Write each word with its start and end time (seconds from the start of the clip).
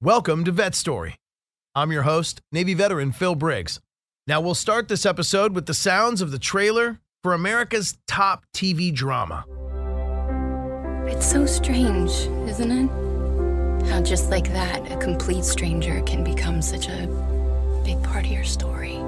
Welcome 0.00 0.44
to 0.44 0.52
Vet 0.52 0.76
Story. 0.76 1.16
I'm 1.74 1.90
your 1.90 2.02
host, 2.02 2.40
Navy 2.52 2.72
veteran 2.72 3.10
Phil 3.10 3.34
Briggs. 3.34 3.80
Now 4.28 4.40
we'll 4.40 4.54
start 4.54 4.86
this 4.86 5.04
episode 5.04 5.56
with 5.56 5.66
the 5.66 5.74
sounds 5.74 6.22
of 6.22 6.30
the 6.30 6.38
trailer 6.38 7.00
for 7.24 7.34
America's 7.34 7.98
top 8.06 8.44
TV 8.54 8.94
drama. 8.94 9.44
It's 11.08 11.26
so 11.26 11.46
strange, 11.46 12.10
isn't 12.48 12.70
it? 12.70 13.88
How 13.90 14.00
just 14.00 14.30
like 14.30 14.52
that, 14.52 14.88
a 14.88 14.96
complete 14.98 15.44
stranger 15.44 16.00
can 16.02 16.22
become 16.22 16.62
such 16.62 16.86
a 16.86 17.08
big 17.84 18.00
part 18.04 18.24
of 18.24 18.30
your 18.30 18.44
story. 18.44 18.98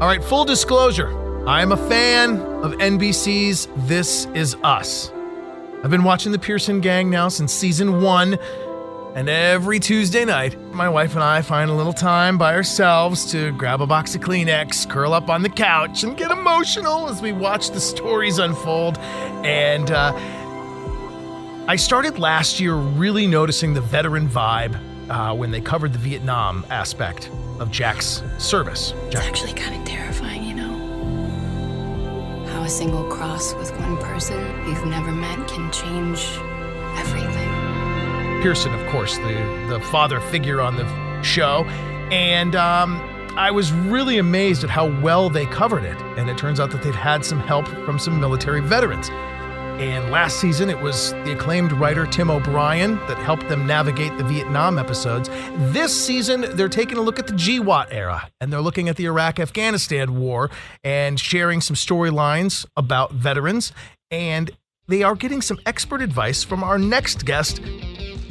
All 0.00 0.08
right, 0.08 0.24
full 0.24 0.44
disclosure 0.44 1.16
I 1.46 1.62
am 1.62 1.70
a 1.70 1.88
fan 1.88 2.40
of 2.64 2.72
NBC's 2.72 3.68
This 3.86 4.26
Is 4.34 4.56
Us. 4.64 5.12
I've 5.82 5.90
been 5.90 6.02
watching 6.02 6.32
The 6.32 6.40
Pearson 6.40 6.80
Gang 6.80 7.08
now 7.08 7.28
since 7.28 7.52
season 7.52 8.02
one, 8.02 8.36
and 9.14 9.28
every 9.28 9.78
Tuesday 9.78 10.24
night, 10.24 10.60
my 10.72 10.88
wife 10.88 11.14
and 11.14 11.22
I 11.22 11.40
find 11.40 11.70
a 11.70 11.72
little 11.72 11.92
time 11.92 12.36
by 12.36 12.54
ourselves 12.54 13.30
to 13.30 13.52
grab 13.52 13.80
a 13.80 13.86
box 13.86 14.12
of 14.16 14.20
Kleenex, 14.20 14.90
curl 14.90 15.12
up 15.12 15.30
on 15.30 15.42
the 15.42 15.48
couch, 15.48 16.02
and 16.02 16.16
get 16.16 16.32
emotional 16.32 17.08
as 17.08 17.22
we 17.22 17.30
watch 17.30 17.70
the 17.70 17.80
stories 17.80 18.38
unfold. 18.38 18.98
And 18.98 19.92
uh, 19.92 20.12
I 21.68 21.76
started 21.76 22.18
last 22.18 22.58
year 22.58 22.74
really 22.74 23.28
noticing 23.28 23.72
the 23.72 23.80
veteran 23.80 24.28
vibe 24.28 24.76
uh, 25.08 25.32
when 25.32 25.52
they 25.52 25.60
covered 25.60 25.92
the 25.92 25.98
Vietnam 26.00 26.66
aspect 26.70 27.30
of 27.60 27.70
Jack's 27.70 28.20
service. 28.38 28.94
It's 29.06 29.16
actually 29.16 29.52
kind 29.52 29.80
of 29.80 29.86
terrifying, 29.86 30.37
a 32.68 32.70
single 32.70 33.04
cross 33.04 33.54
with 33.54 33.70
one 33.80 33.96
person 33.96 34.38
you've 34.68 34.84
never 34.84 35.10
met 35.10 35.38
can 35.48 35.72
change 35.72 36.38
everything. 36.98 37.48
Pearson, 38.42 38.74
of 38.74 38.86
course, 38.88 39.16
the, 39.16 39.66
the 39.70 39.80
father 39.90 40.20
figure 40.20 40.60
on 40.60 40.76
the 40.76 41.22
show. 41.22 41.64
And 42.10 42.54
um, 42.54 43.00
I 43.38 43.50
was 43.50 43.72
really 43.72 44.18
amazed 44.18 44.64
at 44.64 44.68
how 44.68 44.86
well 45.00 45.30
they 45.30 45.46
covered 45.46 45.82
it. 45.82 45.96
And 46.18 46.28
it 46.28 46.36
turns 46.36 46.60
out 46.60 46.70
that 46.72 46.82
they've 46.82 46.94
had 46.94 47.24
some 47.24 47.40
help 47.40 47.66
from 47.86 47.98
some 47.98 48.20
military 48.20 48.60
veterans. 48.60 49.08
And 49.78 50.10
last 50.10 50.40
season, 50.40 50.68
it 50.68 50.80
was 50.80 51.12
the 51.24 51.36
acclaimed 51.36 51.70
writer 51.70 52.04
Tim 52.04 52.32
O'Brien 52.32 52.96
that 53.06 53.16
helped 53.18 53.48
them 53.48 53.64
navigate 53.64 54.18
the 54.18 54.24
Vietnam 54.24 54.76
episodes. 54.76 55.28
This 55.72 55.94
season, 55.94 56.46
they're 56.56 56.68
taking 56.68 56.98
a 56.98 57.00
look 57.00 57.20
at 57.20 57.28
the 57.28 57.32
GWOT 57.32 57.86
era 57.92 58.28
and 58.40 58.52
they're 58.52 58.60
looking 58.60 58.88
at 58.88 58.96
the 58.96 59.04
Iraq 59.04 59.38
Afghanistan 59.38 60.18
war 60.18 60.50
and 60.82 61.20
sharing 61.20 61.60
some 61.60 61.76
storylines 61.76 62.66
about 62.76 63.12
veterans. 63.12 63.70
And 64.10 64.50
they 64.88 65.04
are 65.04 65.14
getting 65.14 65.40
some 65.40 65.60
expert 65.64 66.02
advice 66.02 66.42
from 66.42 66.64
our 66.64 66.76
next 66.76 67.24
guest, 67.24 67.60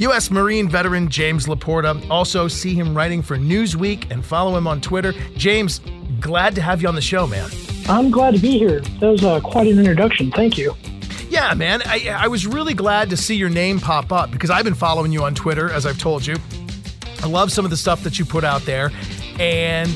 U.S. 0.00 0.30
Marine 0.30 0.68
veteran 0.68 1.08
James 1.08 1.46
Laporta. 1.46 2.10
Also, 2.10 2.46
see 2.46 2.74
him 2.74 2.94
writing 2.94 3.22
for 3.22 3.38
Newsweek 3.38 4.10
and 4.10 4.22
follow 4.22 4.54
him 4.54 4.66
on 4.66 4.82
Twitter. 4.82 5.14
James, 5.34 5.80
glad 6.20 6.54
to 6.56 6.60
have 6.60 6.82
you 6.82 6.88
on 6.88 6.94
the 6.94 7.00
show, 7.00 7.26
man. 7.26 7.48
I'm 7.88 8.10
glad 8.10 8.34
to 8.34 8.38
be 8.38 8.58
here. 8.58 8.80
That 9.00 9.12
was 9.12 9.24
uh, 9.24 9.40
quite 9.40 9.66
an 9.66 9.78
introduction. 9.78 10.30
Thank 10.30 10.58
you. 10.58 10.76
Yeah, 11.28 11.52
man. 11.54 11.82
I, 11.84 12.08
I 12.08 12.28
was 12.28 12.46
really 12.46 12.74
glad 12.74 13.10
to 13.10 13.16
see 13.16 13.36
your 13.36 13.50
name 13.50 13.80
pop 13.80 14.12
up 14.12 14.30
because 14.30 14.50
I've 14.50 14.64
been 14.64 14.74
following 14.74 15.12
you 15.12 15.24
on 15.24 15.34
Twitter, 15.34 15.70
as 15.70 15.84
I've 15.84 15.98
told 15.98 16.26
you. 16.26 16.36
I 17.22 17.26
love 17.26 17.52
some 17.52 17.64
of 17.64 17.70
the 17.70 17.76
stuff 17.76 18.02
that 18.04 18.18
you 18.18 18.24
put 18.24 18.44
out 18.44 18.62
there. 18.62 18.90
And 19.38 19.90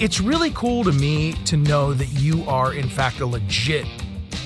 it's 0.00 0.20
really 0.20 0.50
cool 0.50 0.82
to 0.84 0.92
me 0.92 1.34
to 1.44 1.56
know 1.56 1.92
that 1.94 2.08
you 2.08 2.44
are, 2.48 2.74
in 2.74 2.88
fact, 2.88 3.20
a 3.20 3.26
legit 3.26 3.86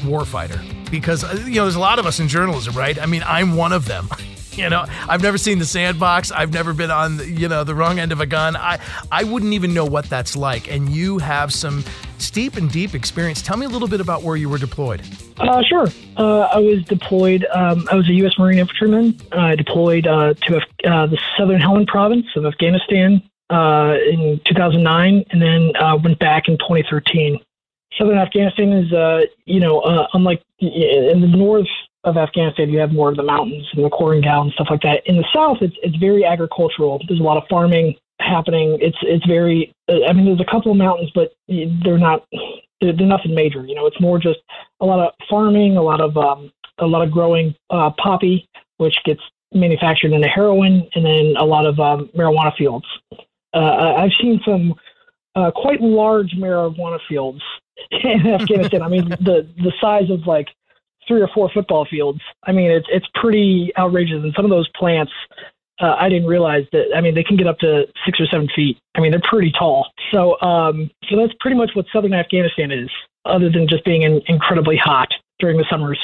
warfighter 0.03 0.61
because, 0.91 1.25
uh, 1.25 1.43
you 1.47 1.55
know, 1.57 1.63
there's 1.63 1.77
a 1.77 1.81
lot 1.81 1.99
of 1.99 2.07
us 2.07 2.21
in 2.21 2.29
journalism, 2.29 2.75
right? 2.75 3.01
I 3.01 3.07
mean, 3.07 3.23
I'm 3.27 3.57
one 3.57 3.73
of 3.73 3.87
them. 3.87 4.09
You 4.57 4.71
know, 4.71 4.87
I've 5.07 5.21
never 5.21 5.37
seen 5.37 5.59
the 5.59 5.67
sandbox. 5.67 6.33
I've 6.33 6.51
never 6.51 6.73
been 6.73 6.91
on, 6.91 7.19
you 7.37 7.47
know, 7.47 7.63
the 7.63 7.75
wrong 7.75 7.99
end 7.99 8.11
of 8.11 8.23
a 8.23 8.27
gun. 8.27 8.57
I, 8.57 8.79
I 9.13 9.23
wouldn't 9.23 9.53
even 9.53 9.75
know 9.75 9.85
what 9.85 10.09
that's 10.09 10.35
like. 10.35 10.73
And 10.73 10.89
you 10.89 11.19
have 11.19 11.53
some 11.53 11.85
steep 12.19 12.57
and 12.57 12.71
deep 12.71 12.95
experience. 12.95 13.43
Tell 13.43 13.57
me 13.57 13.67
a 13.67 13.69
little 13.69 13.89
bit 13.89 14.01
about 14.01 14.23
where 14.23 14.37
you 14.37 14.49
were 14.49 14.59
deployed. 14.59 15.03
Uh, 15.39 15.63
sure. 15.63 15.87
Uh, 16.17 16.41
I 16.53 16.59
was 16.59 16.83
deployed. 16.85 17.47
Um, 17.53 17.87
I 17.91 17.97
was 17.97 18.09
a 18.09 18.13
U.S. 18.15 18.39
Marine 18.39 18.59
infantryman. 18.59 19.19
I 19.33 19.55
deployed 19.55 20.07
uh, 20.07 20.35
to 20.35 20.57
uh, 20.57 21.07
the 21.07 21.19
Southern 21.37 21.61
Helmand 21.61 21.89
province 21.89 22.27
of 22.37 22.47
Afghanistan 22.47 23.23
uh, 23.51 23.97
in 24.11 24.41
2009, 24.47 25.25
and 25.31 25.43
then 25.43 25.73
uh, 25.77 25.97
went 26.03 26.19
back 26.19 26.49
in 26.49 26.59
2013. 26.59 27.39
Southern 27.99 28.19
Afghanistan 28.19 28.73
is, 28.73 28.91
you 29.47 29.61
know, 29.61 30.09
unlike 30.13 30.43
in 30.59 31.21
the 31.21 31.27
north 31.27 31.69
of 32.05 32.17
Afghanistan, 32.17 32.71
you 32.71 32.79
have 32.79 32.93
more 32.93 33.09
of 33.09 33.17
the 33.17 33.23
mountains 33.23 33.67
and 33.73 33.85
the 33.85 33.91
Korengal 33.91 34.43
and 34.43 34.53
stuff 34.53 34.69
like 34.71 34.83
that. 34.83 35.07
In 35.07 35.17
the 35.17 35.25
south, 35.35 35.59
it's 35.61 35.75
it's 35.83 35.97
very 35.97 36.25
agricultural. 36.25 37.01
There's 37.07 37.21
a 37.21 37.23
lot 37.23 37.37
of 37.37 37.45
farming 37.49 37.97
happening. 38.21 38.79
It's 38.81 38.97
it's 39.03 39.27
very. 39.27 39.73
I 39.89 40.13
mean, 40.13 40.27
there's 40.27 40.41
a 40.41 40.51
couple 40.51 40.73
of 40.73 40.79
mountains, 40.79 41.11
but 41.15 41.33
they're 41.49 41.99
not. 41.99 42.25
They're, 42.81 42.93
they're 42.93 43.07
nothing 43.07 43.35
major. 43.35 43.65
You 43.65 43.75
know, 43.75 43.87
it's 43.87 44.01
more 44.01 44.19
just 44.19 44.41
a 44.81 44.87
lot 44.87 45.01
of 45.01 45.15
farming, 45.29 45.77
a 45.77 45.83
lot 45.83 46.01
of 46.01 46.17
um, 46.17 46.53
a 46.79 46.87
lot 46.87 47.03
of 47.03 47.11
growing 47.11 47.55
uh, 47.71 47.91
poppy, 48.03 48.49
which 48.79 48.97
gets 49.05 49.21
manufactured 49.53 50.13
into 50.13 50.29
heroin, 50.29 50.89
and 50.95 51.05
then 51.05 51.35
a 51.39 51.45
lot 51.45 51.67
of 51.67 51.79
um, 51.81 52.11
marijuana 52.17 52.55
fields. 52.57 52.87
Uh, 53.55 53.95
I've 53.97 54.11
seen 54.21 54.41
some 54.45 54.75
uh, 55.35 55.51
quite 55.51 55.81
large 55.81 56.33
marijuana 56.37 56.99
fields 57.09 57.41
in 57.91 58.27
Afghanistan. 58.27 58.83
I 58.83 58.89
mean, 58.89 59.09
the 59.09 59.49
the 59.57 59.73
size 59.81 60.11
of 60.11 60.27
like 60.27 60.49
three 61.07 61.21
or 61.21 61.29
four 61.29 61.51
football 61.53 61.87
fields. 61.89 62.21
I 62.45 62.53
mean, 62.53 62.71
it's 62.71 62.87
it's 62.91 63.07
pretty 63.15 63.73
outrageous. 63.79 64.23
And 64.23 64.33
some 64.35 64.45
of 64.45 64.51
those 64.51 64.69
plants, 64.77 65.13
uh, 65.81 65.97
I 65.99 66.09
didn't 66.09 66.29
realize 66.29 66.65
that. 66.73 66.87
I 66.97 67.01
mean, 67.01 67.15
they 67.15 67.25
can 67.25 67.37
get 67.37 67.47
up 67.47 67.59
to 67.59 67.85
six 68.05 68.21
or 68.21 68.27
seven 68.27 68.49
feet. 68.55 68.79
I 68.95 69.01
mean, 69.01 69.11
they're 69.11 69.21
pretty 69.23 69.53
tall. 69.59 69.89
So, 70.13 70.41
um, 70.41 70.91
so 71.09 71.17
that's 71.17 71.33
pretty 71.41 71.57
much 71.57 71.71
what 71.75 71.87
southern 71.93 72.15
Afghanistan 72.15 72.71
is, 72.71 72.89
other 73.25 73.51
than 73.51 73.69
just 73.69 73.85
being 73.85 74.03
in, 74.03 74.23
incredibly 74.27 74.77
hot 74.77 75.09
during 75.39 75.59
the 75.59 75.67
summers. 75.71 75.99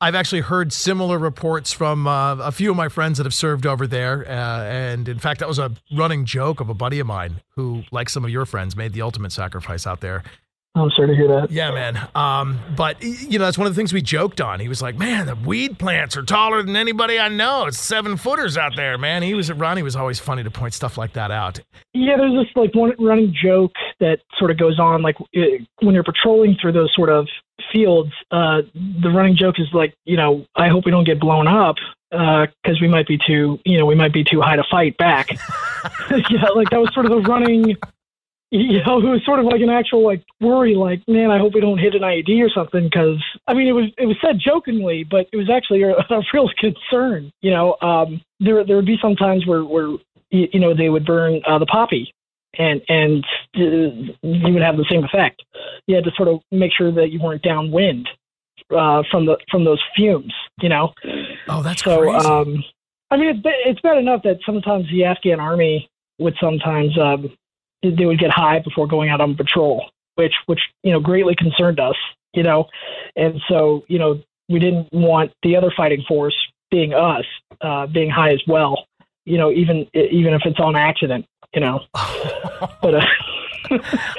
I've 0.00 0.14
actually 0.14 0.40
heard 0.40 0.72
similar 0.72 1.18
reports 1.18 1.72
from 1.72 2.06
uh, 2.06 2.36
a 2.36 2.52
few 2.52 2.70
of 2.70 2.76
my 2.76 2.88
friends 2.88 3.18
that 3.18 3.24
have 3.24 3.34
served 3.34 3.66
over 3.66 3.86
there. 3.86 4.26
Uh, 4.26 4.64
and 4.64 5.08
in 5.08 5.18
fact, 5.18 5.40
that 5.40 5.48
was 5.48 5.58
a 5.58 5.72
running 5.94 6.24
joke 6.24 6.60
of 6.60 6.68
a 6.68 6.74
buddy 6.74 6.98
of 6.98 7.06
mine 7.06 7.42
who, 7.56 7.82
like 7.90 8.08
some 8.08 8.24
of 8.24 8.30
your 8.30 8.46
friends, 8.46 8.76
made 8.76 8.92
the 8.92 9.02
ultimate 9.02 9.32
sacrifice 9.32 9.86
out 9.86 10.00
there. 10.00 10.22
I'm 10.74 10.90
sorry 10.92 11.08
to 11.08 11.14
hear 11.14 11.28
that. 11.28 11.50
Yeah, 11.50 11.70
man. 11.70 12.08
Um, 12.14 12.58
but 12.74 13.02
you 13.02 13.38
know, 13.38 13.44
that's 13.44 13.58
one 13.58 13.66
of 13.66 13.74
the 13.74 13.78
things 13.78 13.92
we 13.92 14.00
joked 14.00 14.40
on. 14.40 14.58
He 14.58 14.68
was 14.68 14.80
like, 14.80 14.96
"Man, 14.96 15.26
the 15.26 15.34
weed 15.34 15.78
plants 15.78 16.16
are 16.16 16.22
taller 16.22 16.62
than 16.62 16.76
anybody 16.76 17.18
I 17.18 17.28
know. 17.28 17.66
It's 17.66 17.78
seven 17.78 18.16
footers 18.16 18.56
out 18.56 18.72
there, 18.74 18.96
man." 18.96 19.22
He 19.22 19.34
was 19.34 19.52
Ronnie 19.52 19.82
was 19.82 19.96
always 19.96 20.18
funny 20.18 20.42
to 20.42 20.50
point 20.50 20.72
stuff 20.72 20.96
like 20.96 21.12
that 21.12 21.30
out. 21.30 21.60
Yeah, 21.92 22.16
there's 22.16 22.32
this 22.32 22.56
like 22.56 22.74
one 22.74 22.94
running 22.98 23.34
joke 23.34 23.72
that 24.00 24.20
sort 24.38 24.50
of 24.50 24.58
goes 24.58 24.78
on, 24.78 25.02
like 25.02 25.16
when 25.34 25.94
you're 25.94 26.04
patrolling 26.04 26.56
through 26.60 26.72
those 26.72 26.92
sort 26.94 27.10
of 27.10 27.28
fields. 27.70 28.12
Uh, 28.30 28.62
the 28.74 29.10
running 29.10 29.36
joke 29.36 29.56
is 29.58 29.68
like, 29.74 29.94
you 30.06 30.16
know, 30.16 30.46
I 30.56 30.68
hope 30.68 30.86
we 30.86 30.90
don't 30.90 31.04
get 31.04 31.20
blown 31.20 31.46
up 31.46 31.76
because 32.10 32.76
uh, 32.76 32.80
we 32.80 32.88
might 32.88 33.06
be 33.06 33.18
too, 33.18 33.58
you 33.64 33.78
know, 33.78 33.86
we 33.86 33.94
might 33.94 34.12
be 34.12 34.24
too 34.24 34.40
high 34.40 34.56
to 34.56 34.64
fight 34.70 34.96
back. 34.96 35.30
yeah, 36.30 36.48
like 36.54 36.70
that 36.70 36.80
was 36.80 36.92
sort 36.94 37.06
of 37.06 37.12
the 37.12 37.20
running 37.20 37.76
you 38.52 38.84
know, 38.84 38.98
it 38.98 39.08
was 39.08 39.22
sort 39.24 39.38
of 39.38 39.46
like 39.46 39.62
an 39.62 39.70
actual 39.70 40.04
like 40.04 40.22
worry, 40.38 40.74
like, 40.74 41.00
man, 41.08 41.30
I 41.30 41.38
hope 41.38 41.54
we 41.54 41.62
don't 41.62 41.78
hit 41.78 41.94
an 41.94 42.02
IED 42.02 42.44
or 42.44 42.50
something, 42.50 42.84
because 42.84 43.16
I 43.46 43.54
mean, 43.54 43.66
it 43.66 43.72
was 43.72 43.86
it 43.96 44.04
was 44.04 44.16
said 44.20 44.38
jokingly, 44.38 45.04
but 45.04 45.26
it 45.32 45.38
was 45.38 45.48
actually 45.48 45.82
a, 45.82 45.92
a 46.10 46.22
real 46.34 46.50
concern. 46.58 47.32
You 47.40 47.50
know, 47.50 47.76
um, 47.80 48.20
there 48.40 48.62
there 48.62 48.76
would 48.76 48.86
be 48.86 48.98
some 49.00 49.16
times 49.16 49.46
where 49.46 49.64
where 49.64 49.96
you 50.30 50.60
know 50.60 50.76
they 50.76 50.90
would 50.90 51.06
burn 51.06 51.40
uh, 51.48 51.58
the 51.58 51.66
poppy, 51.66 52.12
and 52.58 52.82
and 52.88 53.24
uh, 53.56 54.12
you 54.20 54.52
would 54.52 54.62
have 54.62 54.76
the 54.76 54.86
same 54.90 55.02
effect. 55.04 55.42
You 55.86 55.96
had 55.96 56.04
to 56.04 56.10
sort 56.14 56.28
of 56.28 56.40
make 56.50 56.72
sure 56.76 56.92
that 56.92 57.10
you 57.10 57.20
weren't 57.22 57.42
downwind 57.42 58.06
uh, 58.70 59.02
from 59.10 59.24
the 59.24 59.38
from 59.50 59.64
those 59.64 59.80
fumes. 59.96 60.34
You 60.60 60.68
know. 60.68 60.92
Oh, 61.48 61.62
that's 61.62 61.82
so. 61.82 61.98
crazy. 61.98 62.26
Um, 62.26 62.62
I 63.10 63.16
mean, 63.16 63.28
it's 63.28 63.40
it's 63.64 63.80
bad 63.80 63.96
enough 63.96 64.24
that 64.24 64.40
sometimes 64.44 64.84
the 64.90 65.06
Afghan 65.06 65.40
army 65.40 65.88
would 66.18 66.34
sometimes 66.38 66.98
um, 66.98 67.34
they 67.82 68.04
would 68.04 68.18
get 68.18 68.30
high 68.30 68.60
before 68.60 68.86
going 68.86 69.10
out 69.10 69.20
on 69.20 69.34
patrol, 69.34 69.90
which 70.14 70.34
which 70.46 70.60
you 70.82 70.92
know 70.92 71.00
greatly 71.00 71.34
concerned 71.34 71.80
us, 71.80 71.96
you 72.34 72.42
know, 72.42 72.66
and 73.16 73.40
so 73.48 73.84
you 73.88 73.98
know 73.98 74.20
we 74.48 74.58
didn't 74.58 74.88
want 74.92 75.32
the 75.42 75.56
other 75.56 75.72
fighting 75.76 76.04
force 76.06 76.36
being 76.70 76.94
us 76.94 77.24
uh, 77.60 77.86
being 77.86 78.10
high 78.10 78.32
as 78.32 78.42
well. 78.46 78.86
You 79.24 79.38
know, 79.38 79.50
even 79.52 79.86
even 79.94 80.34
if 80.34 80.42
it's 80.44 80.60
on 80.60 80.76
accident. 80.76 81.26
You 81.54 81.60
know, 81.60 81.80
but. 82.82 82.94
Uh, 82.94 83.06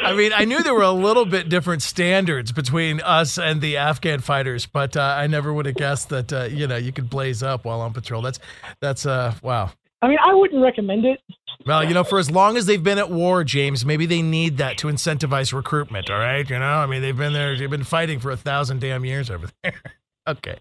I 0.01 0.13
mean, 0.13 0.31
I 0.33 0.45
knew 0.45 0.63
there 0.63 0.73
were 0.73 0.81
a 0.81 0.91
little 0.91 1.25
bit 1.25 1.49
different 1.49 1.81
standards 1.81 2.51
between 2.51 3.01
us 3.01 3.37
and 3.37 3.61
the 3.61 3.77
Afghan 3.77 4.19
fighters, 4.19 4.65
but 4.65 4.97
uh, 4.97 5.15
I 5.17 5.27
never 5.27 5.53
would 5.53 5.65
have 5.65 5.75
guessed 5.75 6.09
that 6.09 6.33
uh, 6.33 6.43
you 6.43 6.65
know 6.67 6.75
you 6.75 6.91
could 6.91 7.09
blaze 7.09 7.43
up 7.43 7.65
while 7.65 7.81
on 7.81 7.93
patrol. 7.93 8.21
That's 8.21 8.39
that's 8.79 9.05
uh 9.05 9.33
wow. 9.41 9.71
I 10.03 10.07
mean, 10.09 10.17
I 10.21 10.33
wouldn't 10.33 10.61
recommend 10.61 11.05
it. 11.05 11.21
Well, 11.65 11.81
you 11.81 11.93
know, 11.93 12.03
for 12.03 12.19
as 12.19 12.29
long 12.29 12.57
as 12.57 12.65
they've 12.65 12.83
been 12.83 12.97
at 12.97 13.09
war, 13.09 13.45
James, 13.45 13.85
maybe 13.85 14.05
they 14.05 14.21
need 14.21 14.57
that 14.57 14.77
to 14.79 14.87
incentivize 14.87 15.53
recruitment. 15.53 16.09
All 16.09 16.19
right, 16.19 16.47
you 16.47 16.59
know, 16.59 16.65
I 16.65 16.85
mean, 16.87 17.01
they've 17.01 17.15
been 17.15 17.31
there, 17.31 17.57
they've 17.57 17.69
been 17.69 17.85
fighting 17.85 18.19
for 18.19 18.29
a 18.29 18.35
thousand 18.35 18.81
damn 18.81 19.05
years 19.05 19.29
over 19.29 19.47
there. 19.63 19.81
okay. 20.27 20.57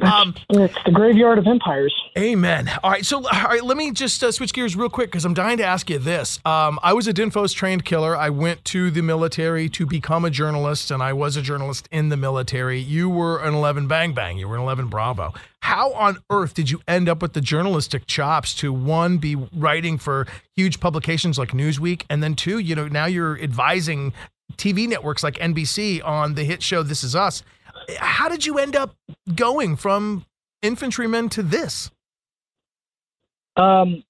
Um, 0.00 0.34
it's 0.50 0.74
the 0.84 0.92
graveyard 0.92 1.38
of 1.38 1.46
empires. 1.46 1.94
Amen. 2.16 2.70
All 2.82 2.90
right, 2.90 3.04
so 3.04 3.18
all 3.18 3.44
right, 3.44 3.62
let 3.62 3.76
me 3.76 3.90
just 3.90 4.22
uh, 4.22 4.30
switch 4.30 4.52
gears 4.52 4.76
real 4.76 4.88
quick 4.88 5.10
because 5.10 5.24
I'm 5.24 5.34
dying 5.34 5.58
to 5.58 5.64
ask 5.64 5.90
you 5.90 5.98
this. 5.98 6.38
Um, 6.44 6.78
I 6.82 6.92
was 6.92 7.08
a 7.08 7.12
DINFOS 7.12 7.54
trained 7.54 7.84
killer. 7.84 8.16
I 8.16 8.30
went 8.30 8.64
to 8.66 8.90
the 8.90 9.02
military 9.02 9.68
to 9.70 9.86
become 9.86 10.24
a 10.24 10.30
journalist, 10.30 10.90
and 10.90 11.02
I 11.02 11.12
was 11.12 11.36
a 11.36 11.42
journalist 11.42 11.88
in 11.90 12.08
the 12.08 12.16
military. 12.16 12.78
You 12.78 13.08
were 13.08 13.42
an 13.42 13.54
11 13.54 13.88
Bang 13.88 14.14
Bang. 14.14 14.38
You 14.38 14.48
were 14.48 14.56
an 14.56 14.62
11 14.62 14.88
Bravo. 14.88 15.32
How 15.60 15.92
on 15.94 16.18
earth 16.30 16.54
did 16.54 16.70
you 16.70 16.80
end 16.86 17.08
up 17.08 17.22
with 17.22 17.32
the 17.32 17.40
journalistic 17.40 18.06
chops 18.06 18.54
to 18.56 18.72
one 18.72 19.18
be 19.18 19.34
writing 19.34 19.98
for 19.98 20.26
huge 20.54 20.78
publications 20.78 21.38
like 21.38 21.50
Newsweek, 21.50 22.04
and 22.10 22.22
then 22.22 22.34
two, 22.34 22.58
you 22.58 22.74
know, 22.74 22.86
now 22.86 23.06
you're 23.06 23.40
advising 23.40 24.12
TV 24.56 24.86
networks 24.86 25.22
like 25.22 25.34
NBC 25.36 26.04
on 26.04 26.34
the 26.34 26.44
hit 26.44 26.62
show 26.62 26.82
This 26.82 27.02
Is 27.02 27.16
Us 27.16 27.42
how 27.98 28.28
did 28.28 28.46
you 28.46 28.58
end 28.58 28.76
up 28.76 28.94
going 29.34 29.76
from 29.76 30.24
infantrymen 30.62 31.28
to 31.30 31.42
this? 31.42 31.90
Um, 33.56 34.02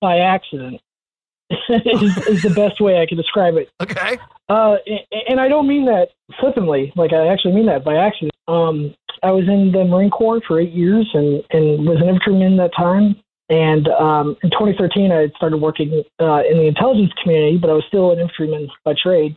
by 0.00 0.18
accident 0.18 0.80
is, 1.68 2.16
is, 2.26 2.42
the 2.42 2.52
best 2.54 2.80
way 2.80 3.00
I 3.00 3.06
can 3.06 3.16
describe 3.16 3.56
it. 3.56 3.70
Okay. 3.80 4.18
Uh, 4.48 4.76
and, 4.86 5.22
and, 5.28 5.40
I 5.40 5.46
don't 5.48 5.68
mean 5.68 5.84
that 5.84 6.08
flippantly. 6.40 6.92
Like 6.96 7.12
I 7.12 7.28
actually 7.28 7.54
mean 7.54 7.66
that 7.66 7.84
by 7.84 7.94
accident. 7.94 8.32
Um, 8.48 8.94
I 9.22 9.30
was 9.30 9.46
in 9.46 9.70
the 9.70 9.84
Marine 9.84 10.10
Corps 10.10 10.40
for 10.48 10.58
eight 10.60 10.72
years 10.72 11.08
and, 11.14 11.44
and 11.50 11.86
was 11.86 11.98
an 12.00 12.08
infantryman 12.08 12.56
that 12.56 12.72
time. 12.76 13.16
And 13.48 13.86
um, 13.88 14.36
in 14.42 14.50
2013, 14.50 15.12
I 15.12 15.20
had 15.22 15.32
started 15.36 15.58
working 15.58 16.02
uh, 16.18 16.42
in 16.50 16.56
the 16.56 16.66
intelligence 16.66 17.12
community, 17.22 17.58
but 17.58 17.70
I 17.70 17.74
was 17.74 17.84
still 17.86 18.10
an 18.10 18.18
infantryman 18.18 18.68
by 18.84 18.94
trade. 19.00 19.36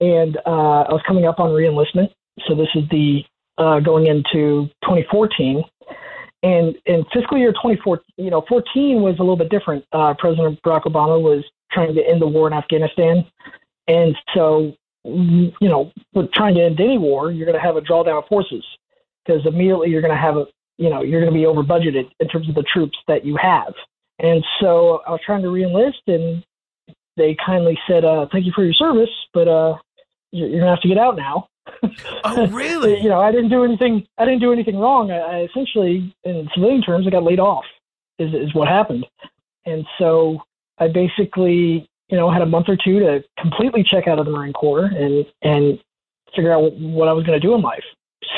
And 0.00 0.36
uh, 0.46 0.82
I 0.86 0.92
was 0.92 1.02
coming 1.06 1.24
up 1.24 1.40
on 1.40 1.50
reenlistment 1.50 2.10
so 2.46 2.54
this 2.54 2.68
is 2.74 2.84
the 2.90 3.24
uh, 3.58 3.80
going 3.80 4.06
into 4.06 4.68
2014. 4.82 5.62
And 6.42 6.74
in 6.84 7.04
fiscal 7.12 7.38
year 7.38 7.52
2014, 7.52 8.04
you 8.18 8.30
know, 8.30 8.44
14 8.48 9.00
was 9.00 9.16
a 9.18 9.22
little 9.22 9.36
bit 9.36 9.48
different. 9.48 9.84
Uh, 9.92 10.14
President 10.18 10.60
Barack 10.62 10.82
Obama 10.82 11.20
was 11.20 11.42
trying 11.72 11.94
to 11.94 12.06
end 12.06 12.20
the 12.20 12.26
war 12.26 12.46
in 12.46 12.52
Afghanistan. 12.52 13.24
And 13.88 14.14
so, 14.34 14.74
you 15.04 15.52
know, 15.60 15.92
with 16.12 16.30
trying 16.32 16.54
to 16.56 16.62
end 16.62 16.80
any 16.80 16.98
war, 16.98 17.32
you're 17.32 17.46
going 17.46 17.58
to 17.58 17.64
have 17.64 17.76
a 17.76 17.80
drawdown 17.80 18.18
of 18.18 18.28
forces 18.28 18.64
because 19.24 19.46
immediately 19.46 19.90
you're 19.90 20.02
going 20.02 20.14
to 20.14 20.20
have 20.20 20.36
a, 20.36 20.46
you 20.76 20.90
know, 20.90 21.02
you're 21.02 21.20
going 21.20 21.32
to 21.32 21.38
be 21.38 21.46
over 21.46 21.62
budgeted 21.62 22.10
in 22.20 22.28
terms 22.28 22.48
of 22.48 22.54
the 22.54 22.62
troops 22.62 22.98
that 23.08 23.24
you 23.24 23.36
have. 23.36 23.72
And 24.18 24.44
so 24.60 25.00
I 25.06 25.10
was 25.10 25.20
trying 25.24 25.42
to 25.42 25.48
reenlist 25.48 26.02
and 26.06 26.44
they 27.16 27.36
kindly 27.44 27.78
said, 27.86 28.04
uh, 28.04 28.26
thank 28.30 28.44
you 28.44 28.52
for 28.54 28.64
your 28.64 28.74
service, 28.74 29.10
but 29.32 29.48
uh, 29.48 29.76
you're, 30.30 30.48
you're 30.48 30.60
going 30.60 30.64
to 30.64 30.70
have 30.70 30.82
to 30.82 30.88
get 30.88 30.98
out 30.98 31.16
now. 31.16 31.48
Oh, 32.24 32.46
really? 32.50 33.00
you 33.00 33.08
know, 33.08 33.20
I 33.20 33.32
didn't 33.32 33.50
do 33.50 33.64
anything. 33.64 34.06
I 34.18 34.24
didn't 34.24 34.40
do 34.40 34.52
anything 34.52 34.78
wrong. 34.78 35.10
I, 35.10 35.18
I 35.18 35.40
essentially, 35.42 36.14
in 36.24 36.48
civilian 36.54 36.82
terms, 36.82 37.06
I 37.06 37.10
got 37.10 37.22
laid 37.22 37.40
off. 37.40 37.64
Is 38.18 38.32
is 38.32 38.54
what 38.54 38.68
happened, 38.68 39.06
and 39.66 39.84
so 39.98 40.40
I 40.78 40.88
basically, 40.88 41.88
you 42.08 42.16
know, 42.16 42.30
had 42.30 42.42
a 42.42 42.46
month 42.46 42.68
or 42.68 42.76
two 42.76 43.00
to 43.00 43.24
completely 43.40 43.82
check 43.82 44.06
out 44.06 44.18
of 44.18 44.26
the 44.26 44.30
Marine 44.30 44.52
Corps 44.52 44.84
and 44.84 45.26
and 45.42 45.78
figure 46.34 46.52
out 46.52 46.72
what 46.78 47.08
I 47.08 47.12
was 47.12 47.24
going 47.24 47.40
to 47.40 47.44
do 47.44 47.54
in 47.54 47.60
life. 47.60 47.84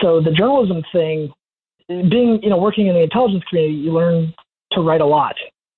So 0.00 0.20
the 0.20 0.31
journalism 0.31 0.82
thing, 0.93 1.32
being 1.88 2.40
you 2.43 2.49
know 2.49 2.58
working 2.58 2.87
in 2.87 2.94
the 2.94 3.02
intelligence 3.02 3.44
community, 3.49 3.75
you 3.75 3.93
learn 3.93 4.32
to 4.73 4.81
write 4.81 5.00
a 5.00 5.06
lot. 5.06 5.37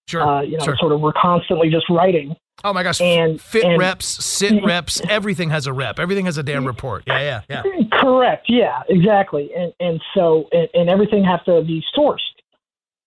Sure. 0.08 0.22
Uh, 0.22 0.40
you 0.42 0.56
know, 0.56 0.64
sure. 0.64 0.76
sort 0.78 0.92
of 0.92 1.00
we're 1.00 1.12
constantly 1.12 1.70
just 1.70 1.88
writing 1.88 2.34
Oh 2.64 2.72
my 2.72 2.82
gosh! 2.82 3.00
And 3.00 3.40
fit 3.40 3.64
and, 3.64 3.78
reps, 3.78 4.06
sit 4.06 4.64
reps, 4.64 5.00
everything 5.08 5.50
has 5.50 5.66
a 5.66 5.72
rep. 5.72 6.00
Everything 6.00 6.26
has 6.26 6.38
a 6.38 6.42
damn 6.42 6.66
report. 6.66 7.04
Yeah, 7.06 7.42
yeah, 7.48 7.62
yeah. 7.64 7.82
Correct. 7.92 8.46
Yeah, 8.48 8.82
exactly. 8.88 9.50
And 9.56 9.72
and 9.78 10.00
so 10.14 10.48
and, 10.52 10.68
and 10.74 10.88
everything 10.90 11.24
has 11.24 11.40
to 11.44 11.62
be 11.62 11.84
sourced. 11.96 12.18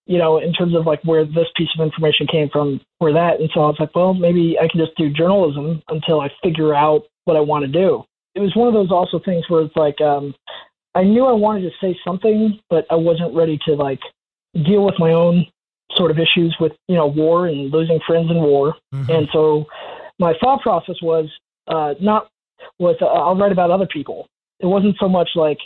You 0.06 0.18
know, 0.18 0.38
in 0.38 0.52
terms 0.52 0.74
of 0.74 0.86
like 0.86 1.02
where 1.04 1.24
this 1.24 1.46
piece 1.54 1.68
of 1.78 1.84
information 1.84 2.26
came 2.26 2.48
from, 2.48 2.80
where 2.98 3.12
that. 3.12 3.40
And 3.40 3.50
so 3.54 3.60
I 3.60 3.66
was 3.66 3.76
like, 3.78 3.94
well, 3.94 4.14
maybe 4.14 4.56
I 4.58 4.66
can 4.68 4.80
just 4.80 4.96
do 4.96 5.10
journalism 5.10 5.82
until 5.88 6.20
I 6.20 6.30
figure 6.42 6.74
out 6.74 7.02
what 7.24 7.36
I 7.36 7.40
want 7.40 7.64
to 7.64 7.70
do. 7.70 8.02
It 8.34 8.40
was 8.40 8.56
one 8.56 8.66
of 8.66 8.74
those 8.74 8.90
also 8.90 9.20
things 9.24 9.44
where 9.48 9.62
it's 9.62 9.76
like, 9.76 10.00
um, 10.00 10.34
I 10.94 11.04
knew 11.04 11.26
I 11.26 11.32
wanted 11.32 11.62
to 11.62 11.70
say 11.80 11.96
something, 12.04 12.58
but 12.68 12.84
I 12.90 12.96
wasn't 12.96 13.34
ready 13.36 13.60
to 13.66 13.74
like 13.74 14.00
deal 14.54 14.84
with 14.84 14.96
my 14.98 15.12
own 15.12 15.46
sort 15.96 16.10
of 16.10 16.18
issues 16.18 16.56
with 16.60 16.72
you 16.88 16.96
know 16.96 17.06
war 17.06 17.46
and 17.46 17.72
losing 17.72 18.00
friends 18.06 18.30
in 18.30 18.36
war, 18.36 18.74
mm-hmm. 18.94 19.10
and 19.10 19.28
so 19.32 19.66
my 20.18 20.34
thought 20.40 20.62
process 20.62 20.96
was 21.02 21.28
uh, 21.68 21.94
not 22.00 22.28
was 22.78 22.96
uh, 23.00 23.06
I'll 23.06 23.36
write 23.36 23.52
about 23.52 23.70
other 23.70 23.86
people. 23.86 24.26
It 24.60 24.66
wasn't 24.66 24.96
so 25.00 25.08
much 25.08 25.30
like 25.34 25.58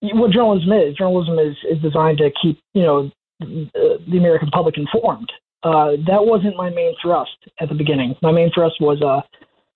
what 0.00 0.30
journalism 0.30 0.72
is. 0.72 0.94
Journalism 0.96 1.38
is 1.38 1.56
is 1.70 1.80
designed 1.82 2.18
to 2.18 2.30
keep 2.42 2.58
you 2.74 2.82
know 2.82 3.10
the 3.40 4.16
American 4.16 4.48
public 4.50 4.76
informed. 4.76 5.30
Uh, 5.62 5.92
that 6.06 6.24
wasn't 6.24 6.56
my 6.56 6.70
main 6.70 6.94
thrust 7.02 7.36
at 7.60 7.68
the 7.68 7.74
beginning. 7.74 8.14
My 8.22 8.32
main 8.32 8.50
thrust 8.54 8.76
was 8.80 9.02
uh, 9.02 9.20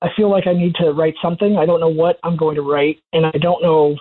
I 0.02 0.08
feel 0.16 0.30
like 0.30 0.46
I 0.46 0.52
need 0.52 0.74
to 0.76 0.92
write 0.92 1.14
something. 1.22 1.56
I 1.56 1.66
don't 1.66 1.80
know 1.80 1.88
what 1.88 2.18
I'm 2.22 2.36
going 2.36 2.56
to 2.56 2.62
write, 2.62 3.00
and 3.12 3.26
I 3.26 3.32
don't 3.32 3.62
know. 3.62 3.96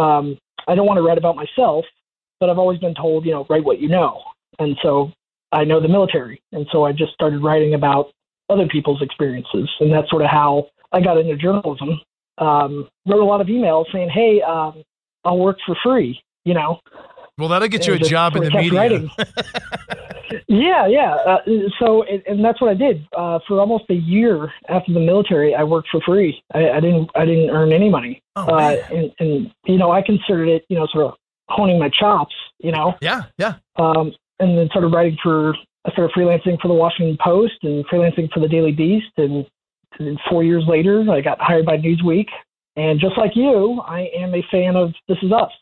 Um, 0.00 0.38
I 0.68 0.74
don't 0.74 0.86
want 0.86 0.98
to 0.98 1.02
write 1.02 1.18
about 1.18 1.36
myself, 1.36 1.84
but 2.40 2.50
I've 2.50 2.58
always 2.58 2.78
been 2.78 2.94
told, 2.94 3.24
you 3.24 3.32
know, 3.32 3.46
write 3.48 3.64
what 3.64 3.80
you 3.80 3.88
know. 3.88 4.20
And 4.58 4.76
so 4.82 5.12
I 5.52 5.64
know 5.64 5.80
the 5.80 5.88
military. 5.88 6.40
And 6.52 6.66
so 6.72 6.84
I 6.84 6.92
just 6.92 7.12
started 7.12 7.42
writing 7.42 7.74
about 7.74 8.12
other 8.48 8.66
people's 8.66 9.02
experiences. 9.02 9.68
And 9.80 9.92
that's 9.92 10.10
sort 10.10 10.22
of 10.22 10.30
how 10.30 10.68
I 10.92 11.00
got 11.00 11.18
into 11.18 11.36
journalism. 11.36 12.00
Um, 12.38 12.88
wrote 13.06 13.20
a 13.20 13.24
lot 13.24 13.40
of 13.40 13.46
emails 13.46 13.86
saying, 13.92 14.10
hey, 14.10 14.42
um, 14.42 14.82
I'll 15.24 15.38
work 15.38 15.58
for 15.64 15.76
free, 15.82 16.20
you 16.44 16.54
know. 16.54 16.80
Well, 17.38 17.48
that'll 17.48 17.68
get 17.68 17.86
you 17.86 17.94
a 17.94 17.98
job 17.98 18.36
in 18.36 18.44
the 18.44 18.50
media. 18.50 19.08
yeah, 20.48 20.86
yeah. 20.86 21.14
Uh, 21.14 21.38
so, 21.78 22.02
and 22.02 22.42
that's 22.42 22.60
what 22.60 22.70
I 22.70 22.74
did 22.74 23.06
uh, 23.16 23.40
for 23.46 23.60
almost 23.60 23.84
a 23.90 23.94
year 23.94 24.52
after 24.68 24.92
the 24.92 25.00
military. 25.00 25.54
I 25.54 25.62
worked 25.62 25.88
for 25.90 26.00
free. 26.00 26.42
I, 26.54 26.70
I 26.70 26.80
didn't. 26.80 27.10
I 27.14 27.26
didn't 27.26 27.50
earn 27.50 27.72
any 27.72 27.90
money. 27.90 28.22
Oh, 28.36 28.46
uh, 28.46 28.76
and, 28.90 29.12
and 29.18 29.52
you 29.66 29.76
know, 29.76 29.90
I 29.90 30.00
considered 30.00 30.48
it, 30.48 30.64
you 30.70 30.78
know, 30.78 30.86
sort 30.86 31.06
of 31.06 31.14
honing 31.48 31.78
my 31.78 31.90
chops. 31.90 32.34
You 32.58 32.72
know. 32.72 32.94
Yeah, 33.02 33.24
yeah. 33.36 33.56
Um, 33.76 34.14
and 34.40 34.56
then 34.56 34.68
started 34.68 34.88
writing 34.88 35.16
for 35.22 35.54
I 35.86 35.92
started 35.92 36.14
freelancing 36.14 36.60
for 36.60 36.68
the 36.68 36.74
Washington 36.74 37.16
Post 37.22 37.54
and 37.62 37.86
freelancing 37.86 38.30
for 38.32 38.40
the 38.40 38.48
Daily 38.48 38.72
Beast. 38.72 39.12
And, 39.18 39.46
and 39.98 40.18
four 40.28 40.42
years 40.42 40.64
later 40.66 41.04
I 41.10 41.20
got 41.20 41.40
hired 41.40 41.64
by 41.64 41.78
Newsweek. 41.78 42.26
And 42.76 43.00
just 43.00 43.16
like 43.16 43.32
you 43.34 43.80
I 43.86 44.08
am 44.16 44.34
a 44.34 44.44
fan 44.50 44.76
of 44.76 44.92
This 45.08 45.18
Is 45.22 45.32
Us 45.32 45.52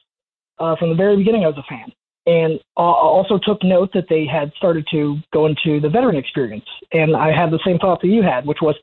uh, 0.58 0.76
from 0.76 0.88
the 0.88 0.94
very 0.94 1.16
beginning 1.16 1.44
I 1.44 1.48
was 1.48 1.58
a 1.58 1.68
fan. 1.68 1.92
And 2.26 2.58
also 2.74 3.38
took 3.38 3.62
note 3.62 3.90
that 3.92 4.06
they 4.08 4.24
had 4.24 4.50
started 4.56 4.86
to 4.92 5.18
go 5.32 5.44
into 5.44 5.78
the 5.78 5.90
veteran 5.90 6.16
experience. 6.16 6.64
And 6.92 7.14
I 7.14 7.36
had 7.36 7.50
the 7.50 7.60
same 7.66 7.78
thought 7.78 8.00
that 8.00 8.08
you 8.08 8.22
had 8.22 8.46
which 8.46 8.62
was 8.62 8.76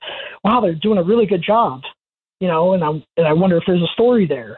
wow 0.43 0.62
they're 0.62 0.75
doing 0.75 1.00
a 1.00 1.03
really 1.03 1.25
good 1.25 1.43
job 1.43 1.81
you 2.39 2.48
know 2.48 2.74
and 2.74 2.83
I 2.83 2.89
and 3.17 3.27
I 3.27 3.33
wonder 3.33 3.57
if 3.57 3.63
there's 3.65 3.81
a 3.81 3.93
story 3.93 4.27
there. 4.27 4.57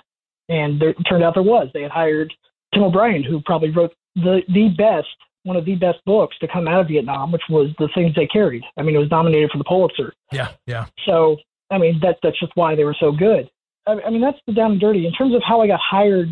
And 0.49 0.81
there, 0.81 0.89
it 0.89 0.97
turned 1.09 1.23
out 1.23 1.35
there 1.35 1.43
was. 1.43 1.69
They 1.73 1.83
had 1.83 1.91
hired 1.91 2.33
Tim 2.73 2.83
O'Brien 2.83 3.23
who 3.23 3.41
probably 3.41 3.69
wrote 3.69 3.93
the 4.15 4.41
the 4.47 4.69
best 4.77 5.07
one 5.43 5.57
of 5.57 5.65
the 5.65 5.75
best 5.75 5.99
books 6.05 6.37
to 6.39 6.47
come 6.47 6.67
out 6.67 6.81
of 6.81 6.87
Vietnam, 6.87 7.31
which 7.31 7.43
was 7.49 7.69
The 7.77 7.89
Things 7.93 8.15
They 8.15 8.27
Carried. 8.27 8.63
I 8.77 8.81
mean, 8.81 8.95
it 8.95 8.99
was 8.99 9.11
nominated 9.11 9.51
for 9.51 9.57
the 9.57 9.65
Pulitzer. 9.65 10.13
Yeah, 10.31 10.51
yeah. 10.65 10.85
So, 11.05 11.37
I 11.69 11.77
mean, 11.77 11.99
that 12.01 12.17
that's 12.23 12.39
just 12.39 12.53
why 12.55 12.75
they 12.75 12.85
were 12.85 12.95
so 12.99 13.11
good. 13.11 13.49
I, 13.85 13.99
I 14.05 14.09
mean, 14.09 14.21
that's 14.21 14.39
the 14.47 14.53
down 14.53 14.71
and 14.73 14.79
dirty. 14.79 15.05
In 15.05 15.13
terms 15.13 15.35
of 15.35 15.41
how 15.45 15.61
I 15.61 15.67
got 15.67 15.79
hired 15.81 16.29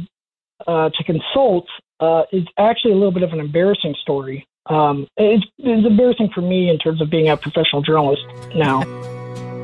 uh, 0.65 0.89
to 0.89 1.03
consult, 1.03 1.67
uh, 1.99 2.23
it's 2.31 2.47
actually 2.57 2.91
a 2.91 2.95
little 2.95 3.11
bit 3.11 3.23
of 3.23 3.33
an 3.33 3.39
embarrassing 3.39 3.95
story. 4.01 4.47
Um, 4.67 5.07
it's, 5.17 5.45
it's 5.57 5.87
embarrassing 5.87 6.29
for 6.33 6.41
me 6.41 6.69
in 6.69 6.77
terms 6.77 7.01
of 7.01 7.09
being 7.09 7.29
a 7.29 7.35
professional 7.35 7.81
journalist 7.81 8.23
now. 8.55 8.81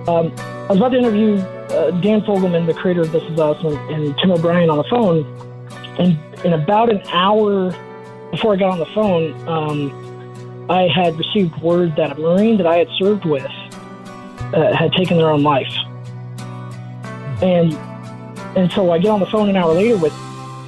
Um, 0.07 0.33
I 0.38 0.67
was 0.69 0.77
about 0.77 0.89
to 0.89 0.97
interview 0.97 1.38
uh, 1.38 1.91
Dan 2.01 2.21
Fogelman, 2.21 2.65
the 2.65 2.74
creator 2.74 3.01
of 3.01 3.12
This 3.12 3.24
Is 3.24 3.39
Us, 3.39 3.63
and, 3.63 3.77
and 3.91 4.17
Tim 4.17 4.31
O'Brien 4.31 4.69
on 4.69 4.77
the 4.77 4.83
phone, 4.89 5.24
and 6.00 6.17
in 6.45 6.53
about 6.53 6.89
an 6.89 7.01
hour 7.09 7.71
before 8.31 8.53
I 8.53 8.57
got 8.57 8.72
on 8.72 8.79
the 8.79 8.86
phone, 8.88 9.48
um, 9.48 10.67
I 10.69 10.88
had 10.88 11.17
received 11.17 11.55
word 11.62 11.96
that 11.96 12.12
a 12.12 12.15
Marine 12.15 12.57
that 12.57 12.67
I 12.67 12.77
had 12.77 12.89
served 12.98 13.25
with 13.25 13.46
uh, 13.46 14.75
had 14.75 14.91
taken 14.93 15.17
their 15.17 15.29
own 15.29 15.43
life. 15.43 15.74
And 17.41 17.74
and 18.57 18.72
so 18.72 18.91
I 18.91 18.98
get 18.98 19.10
on 19.10 19.19
the 19.19 19.27
phone 19.27 19.50
an 19.50 19.55
hour 19.55 19.74
later 19.74 19.98
with 19.98 20.13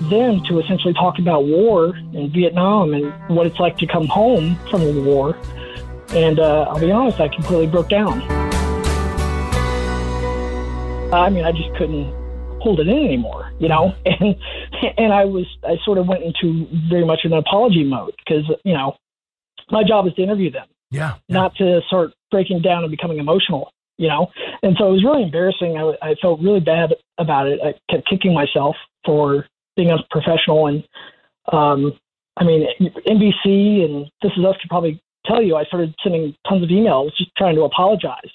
them 0.09 0.43
to 0.45 0.59
essentially 0.59 0.93
talk 0.93 1.19
about 1.19 1.45
war 1.45 1.95
in 2.13 2.31
Vietnam 2.31 2.93
and 2.93 3.11
what 3.35 3.47
it's 3.47 3.59
like 3.59 3.77
to 3.77 3.87
come 3.87 4.07
home 4.07 4.57
from 4.69 4.83
a 4.83 4.91
war. 5.01 5.37
And 6.09 6.39
uh, 6.39 6.67
I'll 6.69 6.79
be 6.79 6.91
honest, 6.91 7.19
I 7.19 7.27
completely 7.27 7.67
broke 7.67 7.89
down. 7.89 8.21
I 11.11 11.29
mean, 11.29 11.43
I 11.43 11.51
just 11.51 11.73
couldn't 11.75 12.13
hold 12.61 12.79
it 12.79 12.87
in 12.87 12.97
anymore, 12.97 13.51
you 13.59 13.67
know. 13.67 13.95
And 14.05 14.35
and 14.97 15.13
I 15.13 15.25
was 15.25 15.45
I 15.63 15.77
sort 15.83 15.97
of 15.97 16.07
went 16.07 16.23
into 16.23 16.67
very 16.89 17.05
much 17.05 17.21
an 17.23 17.33
apology 17.33 17.83
mode 17.83 18.13
because 18.17 18.43
you 18.63 18.73
know 18.73 18.95
my 19.71 19.83
job 19.83 20.07
is 20.07 20.13
to 20.15 20.23
interview 20.23 20.51
them, 20.51 20.67
Yeah. 20.91 21.15
not 21.27 21.55
to 21.57 21.81
start 21.87 22.11
breaking 22.31 22.61
down 22.61 22.83
and 22.83 22.91
becoming 22.91 23.19
emotional, 23.19 23.71
you 23.97 24.07
know. 24.07 24.31
And 24.63 24.75
so 24.79 24.87
it 24.89 24.91
was 24.93 25.03
really 25.03 25.23
embarrassing. 25.23 25.77
I, 25.77 26.09
I 26.11 26.15
felt 26.21 26.41
really 26.41 26.59
bad 26.59 26.93
about 27.17 27.47
it. 27.47 27.59
I 27.63 27.73
kept 27.93 28.09
kicking 28.09 28.33
myself 28.33 28.75
for 29.05 29.45
being 29.75 29.91
unprofessional. 29.91 30.67
And 30.67 30.83
um, 31.51 31.93
I 32.37 32.43
mean, 32.43 32.67
NBC 33.07 33.85
and 33.85 34.05
This 34.21 34.31
Is 34.37 34.43
Us 34.45 34.55
could 34.61 34.69
probably 34.69 34.99
tell 35.25 35.41
you 35.41 35.55
I 35.55 35.65
started 35.65 35.93
sending 36.03 36.35
tons 36.47 36.63
of 36.63 36.69
emails 36.69 37.11
just 37.17 37.29
trying 37.37 37.55
to 37.55 37.63
apologize. 37.63 38.31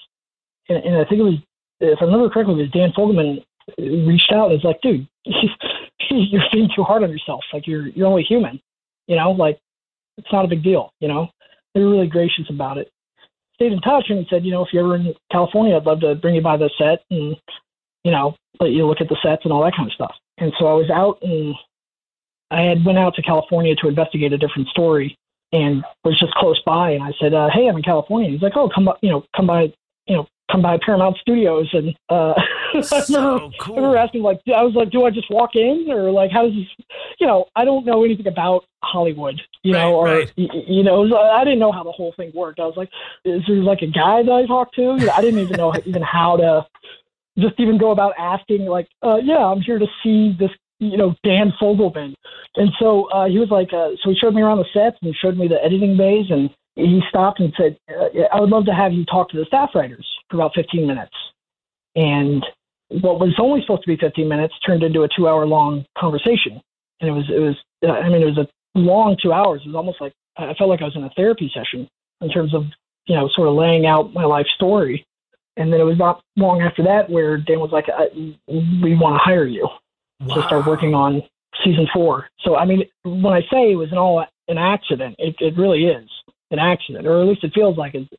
And, 0.69 0.77
and 0.83 0.95
I 0.95 1.03
think 1.05 1.19
it 1.19 1.23
was, 1.23 1.35
if 1.81 1.99
I 2.01 2.05
remember 2.05 2.29
correctly, 2.29 2.55
it 2.55 2.57
was 2.57 2.71
Dan 2.71 2.93
Fogelman 2.97 3.43
reached 4.07 4.31
out 4.31 4.51
and 4.51 4.53
was 4.53 4.63
like, 4.63 4.79
dude, 4.81 5.07
you're 6.31 6.43
being 6.51 6.69
too 6.75 6.83
hard 6.83 7.03
on 7.03 7.11
yourself. 7.11 7.43
Like 7.53 7.67
you're 7.67 7.87
you're 7.87 8.07
only 8.07 8.23
human, 8.23 8.59
you 9.07 9.15
know. 9.15 9.31
Like 9.31 9.59
it's 10.17 10.31
not 10.31 10.45
a 10.45 10.49
big 10.49 10.63
deal, 10.63 10.91
you 10.99 11.07
know. 11.07 11.29
They 11.73 11.81
were 11.81 11.91
really 11.91 12.07
gracious 12.07 12.45
about 12.49 12.77
it. 12.77 12.89
Stayed 13.55 13.71
in 13.71 13.81
touch 13.81 14.05
and 14.09 14.25
said, 14.29 14.45
you 14.45 14.51
know, 14.51 14.63
if 14.63 14.73
you're 14.73 14.83
ever 14.83 14.95
in 14.95 15.13
California, 15.31 15.75
I'd 15.75 15.85
love 15.85 16.01
to 16.01 16.15
bring 16.15 16.35
you 16.35 16.41
by 16.41 16.57
the 16.57 16.69
set 16.77 17.03
and 17.09 17.35
you 18.03 18.11
know 18.11 18.35
let 18.59 18.71
you 18.71 18.85
look 18.85 19.01
at 19.01 19.09
the 19.09 19.17
sets 19.23 19.43
and 19.43 19.51
all 19.51 19.63
that 19.63 19.75
kind 19.75 19.87
of 19.87 19.93
stuff. 19.93 20.15
And 20.37 20.53
so 20.59 20.67
I 20.67 20.73
was 20.73 20.89
out 20.89 21.19
and 21.21 21.55
I 22.51 22.61
had 22.61 22.85
went 22.85 22.97
out 22.97 23.15
to 23.15 23.21
California 23.21 23.75
to 23.75 23.87
investigate 23.87 24.33
a 24.33 24.37
different 24.37 24.67
story 24.69 25.17
and 25.51 25.83
was 26.03 26.19
just 26.19 26.33
close 26.33 26.61
by. 26.65 26.91
And 26.91 27.03
I 27.03 27.11
said, 27.19 27.33
uh, 27.33 27.49
hey, 27.53 27.67
I'm 27.67 27.77
in 27.77 27.83
California. 27.83 28.29
He's 28.29 28.41
like, 28.41 28.55
oh, 28.55 28.69
come 28.73 28.85
by, 28.85 28.93
you 29.01 29.09
know, 29.09 29.25
come 29.35 29.47
by, 29.47 29.73
you 30.07 30.15
know, 30.15 30.27
come 30.51 30.61
by 30.61 30.77
Paramount 30.83 31.17
Studios 31.17 31.69
and 31.73 31.95
uh, 32.09 32.33
I 32.91 33.03
remember, 33.07 33.39
cool. 33.59 33.75
I 33.75 33.77
remember 33.77 33.97
asking 33.97 34.21
like, 34.23 34.41
I 34.47 34.63
was 34.63 34.73
like, 34.75 34.91
do 34.91 35.05
I 35.05 35.09
just 35.11 35.29
walk 35.31 35.51
in 35.55 35.87
or 35.89 36.11
like, 36.11 36.31
how 36.31 36.43
does 36.43 36.53
this, 36.55 36.85
you 37.19 37.27
know, 37.27 37.45
I 37.55 37.65
don't 37.65 37.85
know 37.85 38.03
anything 38.03 38.27
about 38.27 38.65
Hollywood, 38.83 39.39
you 39.63 39.73
Right, 39.73 39.81
know, 39.81 39.95
or, 39.95 40.05
right. 40.05 40.33
y- 40.37 40.47
y- 40.53 40.63
you 40.67 40.83
know, 40.83 41.07
so 41.09 41.17
I 41.17 41.43
didn't 41.43 41.59
know 41.59 41.71
how 41.71 41.83
the 41.83 41.91
whole 41.91 42.13
thing 42.17 42.31
worked. 42.35 42.59
I 42.59 42.65
was 42.65 42.77
like, 42.77 42.89
is 43.25 43.41
there 43.47 43.57
like 43.57 43.81
a 43.81 43.87
guy 43.87 44.23
that 44.23 44.31
I 44.31 44.45
talk 44.45 44.73
to? 44.73 44.81
You 44.99 45.09
I 45.09 45.21
didn't 45.21 45.39
even 45.39 45.57
know 45.57 45.73
even 45.85 46.01
how 46.01 46.37
to 46.37 46.65
just 47.37 47.59
even 47.59 47.77
go 47.77 47.91
about 47.91 48.13
asking 48.17 48.65
like, 48.65 48.87
uh, 49.03 49.17
yeah, 49.17 49.37
I'm 49.45 49.61
here 49.61 49.79
to 49.79 49.87
see 50.03 50.35
this, 50.39 50.51
you 50.79 50.97
know, 50.97 51.15
Dan 51.23 51.53
Fogelman. 51.61 52.13
And 52.55 52.69
so 52.79 53.05
uh, 53.11 53.27
he 53.27 53.39
was 53.39 53.49
like, 53.49 53.73
uh, 53.73 53.89
so 54.03 54.11
he 54.11 54.15
showed 54.15 54.33
me 54.33 54.41
around 54.41 54.59
the 54.59 54.65
sets 54.73 54.97
and 55.01 55.13
he 55.13 55.15
showed 55.21 55.37
me 55.37 55.47
the 55.47 55.63
editing 55.63 55.97
bays 55.97 56.25
and 56.29 56.49
he 56.75 57.01
stopped 57.09 57.39
and 57.39 57.53
said, 57.57 57.77
uh, 57.89 58.21
I 58.33 58.39
would 58.39 58.49
love 58.49 58.65
to 58.65 58.73
have 58.73 58.93
you 58.93 59.05
talk 59.05 59.29
to 59.29 59.37
the 59.37 59.45
staff 59.45 59.69
writers 59.75 60.07
for 60.29 60.37
about 60.37 60.51
15 60.55 60.87
minutes. 60.87 61.13
And 61.95 62.45
what 62.89 63.19
was 63.19 63.33
only 63.39 63.61
supposed 63.61 63.83
to 63.83 63.87
be 63.87 63.97
15 63.97 64.27
minutes 64.27 64.53
turned 64.65 64.83
into 64.83 65.03
a 65.03 65.09
two 65.15 65.27
hour 65.27 65.45
long 65.45 65.85
conversation. 65.97 66.61
And 67.01 67.09
it 67.09 67.13
was, 67.13 67.29
it 67.29 67.39
was, 67.39 67.55
uh, 67.83 67.91
I 67.91 68.09
mean, 68.09 68.21
it 68.21 68.25
was 68.25 68.37
a 68.37 68.47
long 68.75 69.17
two 69.21 69.33
hours. 69.33 69.61
It 69.63 69.69
was 69.69 69.75
almost 69.75 70.01
like 70.01 70.13
I 70.37 70.53
felt 70.53 70.69
like 70.69 70.81
I 70.81 70.85
was 70.85 70.95
in 70.95 71.03
a 71.03 71.09
therapy 71.11 71.51
session 71.53 71.87
in 72.21 72.29
terms 72.29 72.53
of, 72.53 72.65
you 73.07 73.15
know, 73.15 73.29
sort 73.33 73.47
of 73.47 73.55
laying 73.55 73.85
out 73.85 74.13
my 74.13 74.25
life 74.25 74.47
story. 74.55 75.05
And 75.57 75.71
then 75.71 75.79
it 75.79 75.85
was 75.85 75.97
not 75.97 76.21
long 76.35 76.61
after 76.61 76.83
that 76.83 77.09
where 77.09 77.37
Dan 77.37 77.59
was 77.59 77.71
like, 77.71 77.85
I, 77.87 78.07
"We 78.47 78.95
want 78.95 79.15
to 79.15 79.23
hire 79.23 79.45
you 79.45 79.69
to 80.27 80.43
start 80.43 80.65
working 80.65 80.93
on 80.93 81.23
season 81.63 81.87
four." 81.93 82.27
So 82.41 82.57
I 82.57 82.65
mean, 82.65 82.83
when 83.03 83.33
I 83.33 83.39
say 83.51 83.71
it 83.71 83.77
was 83.77 83.91
an 83.91 83.97
all 83.97 84.25
an 84.49 84.57
accident, 84.57 85.15
it, 85.17 85.35
it 85.39 85.57
really 85.57 85.85
is 85.85 86.09
an 86.51 86.59
accident, 86.59 87.07
or 87.07 87.21
at 87.21 87.27
least 87.27 87.45
it 87.45 87.53
feels 87.53 87.77
like 87.77 87.95
it's 87.95 88.09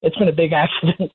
it's 0.00 0.16
been 0.16 0.28
a 0.28 0.32
big 0.32 0.52
accident. 0.64 1.12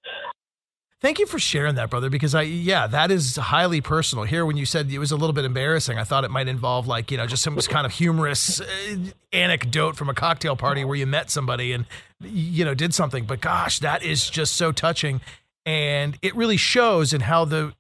Thank 1.04 1.20
you 1.20 1.26
for 1.26 1.38
sharing 1.38 1.76
that, 1.76 1.90
brother, 1.90 2.10
because 2.10 2.34
I, 2.34 2.44
yeah, 2.44 2.88
that 2.88 3.12
is 3.12 3.36
highly 3.36 3.82
personal. 3.82 4.24
Here, 4.24 4.46
when 4.46 4.56
you 4.56 4.66
said 4.66 4.90
it 4.90 5.00
was 5.00 5.12
a 5.12 5.18
little 5.18 5.34
bit 5.34 5.44
embarrassing, 5.44 6.00
I 6.00 6.06
thought 6.06 6.24
it 6.24 6.32
might 6.32 6.48
involve, 6.48 6.88
like, 6.88 7.12
you 7.12 7.18
know, 7.18 7.28
just 7.28 7.44
some 7.44 7.58
kind 7.58 7.86
of 7.86 7.92
humorous 7.92 8.62
uh, 8.62 8.96
anecdote 9.34 9.98
from 9.98 10.08
a 10.08 10.14
cocktail 10.14 10.56
party 10.56 10.86
where 10.86 10.96
you 10.96 11.06
met 11.06 11.30
somebody 11.30 11.74
and, 11.74 11.88
you 12.22 12.64
know, 12.64 12.74
did 12.74 12.94
something. 12.94 13.26
But 13.26 13.42
gosh, 13.42 13.80
that 13.80 14.02
is 14.02 14.30
just 14.30 14.56
so 14.56 14.72
touching. 14.72 15.20
And 15.66 16.18
it 16.22 16.34
really 16.38 16.56
shows 16.56 17.12
in 17.12 17.20
how 17.20 17.44
the 17.44 17.74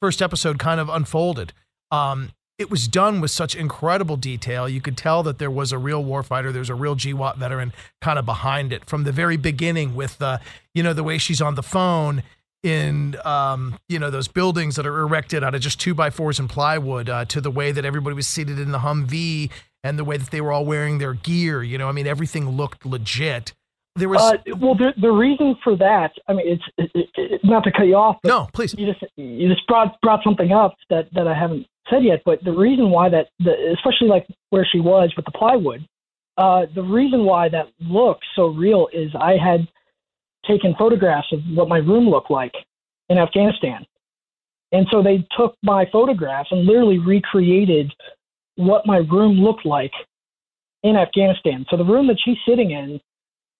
first 0.00 0.22
episode 0.22 0.60
kind 0.60 0.78
of 0.78 0.88
unfolded. 0.88 1.52
Um, 1.90 2.30
it 2.58 2.70
was 2.70 2.88
done 2.88 3.20
with 3.20 3.30
such 3.30 3.54
incredible 3.54 4.16
detail. 4.16 4.68
You 4.68 4.80
could 4.80 4.96
tell 4.96 5.22
that 5.22 5.38
there 5.38 5.50
was 5.50 5.70
a 5.70 5.78
real 5.78 6.04
warfighter, 6.04 6.52
there's 6.52 6.70
a 6.70 6.74
real 6.74 6.96
GWOT 6.96 7.36
veteran 7.36 7.72
kind 8.00 8.18
of 8.18 8.26
behind 8.26 8.72
it 8.72 8.84
from 8.84 9.04
the 9.04 9.12
very 9.12 9.36
beginning 9.36 9.94
with 9.94 10.18
the, 10.18 10.40
you 10.74 10.82
know, 10.82 10.92
the 10.92 11.04
way 11.04 11.18
she's 11.18 11.40
on 11.40 11.54
the 11.54 11.62
phone 11.62 12.24
in, 12.64 13.16
um, 13.24 13.78
you 13.88 14.00
know, 14.00 14.10
those 14.10 14.26
buildings 14.26 14.74
that 14.74 14.86
are 14.86 14.98
erected 14.98 15.44
out 15.44 15.54
of 15.54 15.60
just 15.60 15.80
two 15.80 15.94
by 15.94 16.10
fours 16.10 16.40
and 16.40 16.50
plywood 16.50 17.08
uh, 17.08 17.24
to 17.26 17.40
the 17.40 17.50
way 17.50 17.70
that 17.70 17.84
everybody 17.84 18.16
was 18.16 18.26
seated 18.26 18.58
in 18.58 18.72
the 18.72 18.80
Humvee 18.80 19.50
and 19.84 19.96
the 19.96 20.04
way 20.04 20.16
that 20.16 20.32
they 20.32 20.40
were 20.40 20.50
all 20.50 20.64
wearing 20.64 20.98
their 20.98 21.14
gear. 21.14 21.62
You 21.62 21.78
know, 21.78 21.88
I 21.88 21.92
mean, 21.92 22.08
everything 22.08 22.48
looked 22.48 22.84
legit. 22.84 23.52
There 23.96 24.08
was, 24.08 24.20
Uh, 24.20 24.36
well, 24.60 24.74
the 24.74 24.92
the 25.00 25.10
reason 25.10 25.56
for 25.64 25.76
that, 25.76 26.12
I 26.28 26.32
mean, 26.32 26.46
it's 26.46 26.62
it, 26.94 27.08
it, 27.16 27.40
not 27.44 27.64
to 27.64 27.72
cut 27.72 27.84
you 27.84 27.96
off, 27.96 28.16
but 28.22 28.28
no, 28.28 28.48
please. 28.52 28.74
you 28.78 28.86
just 28.86 29.04
you 29.16 29.48
just 29.48 29.66
brought 29.66 30.00
brought 30.00 30.22
something 30.22 30.52
up 30.52 30.76
that 30.90 31.08
that 31.14 31.26
I 31.26 31.34
haven't 31.34 31.66
said 31.90 32.04
yet. 32.04 32.22
But 32.24 32.44
the 32.44 32.52
reason 32.52 32.90
why 32.90 33.08
that, 33.08 33.28
the, 33.40 33.74
especially 33.76 34.08
like 34.08 34.26
where 34.50 34.66
she 34.70 34.80
was 34.80 35.12
with 35.16 35.24
the 35.24 35.32
plywood, 35.32 35.86
uh, 36.36 36.66
the 36.74 36.82
reason 36.82 37.24
why 37.24 37.48
that 37.48 37.66
looked 37.80 38.24
so 38.36 38.46
real 38.48 38.88
is 38.92 39.10
I 39.14 39.36
had 39.36 39.66
taken 40.46 40.74
photographs 40.78 41.32
of 41.32 41.40
what 41.54 41.68
my 41.68 41.78
room 41.78 42.08
looked 42.08 42.30
like 42.30 42.54
in 43.08 43.18
Afghanistan, 43.18 43.84
and 44.70 44.86
so 44.92 45.02
they 45.02 45.26
took 45.36 45.56
my 45.62 45.86
photographs 45.90 46.50
and 46.52 46.66
literally 46.66 46.98
recreated 46.98 47.92
what 48.54 48.86
my 48.86 48.98
room 48.98 49.40
looked 49.40 49.66
like 49.66 49.92
in 50.84 50.96
Afghanistan. 50.96 51.66
So 51.68 51.76
the 51.76 51.84
room 51.84 52.06
that 52.06 52.18
she's 52.24 52.38
sitting 52.46 52.70
in 52.70 53.00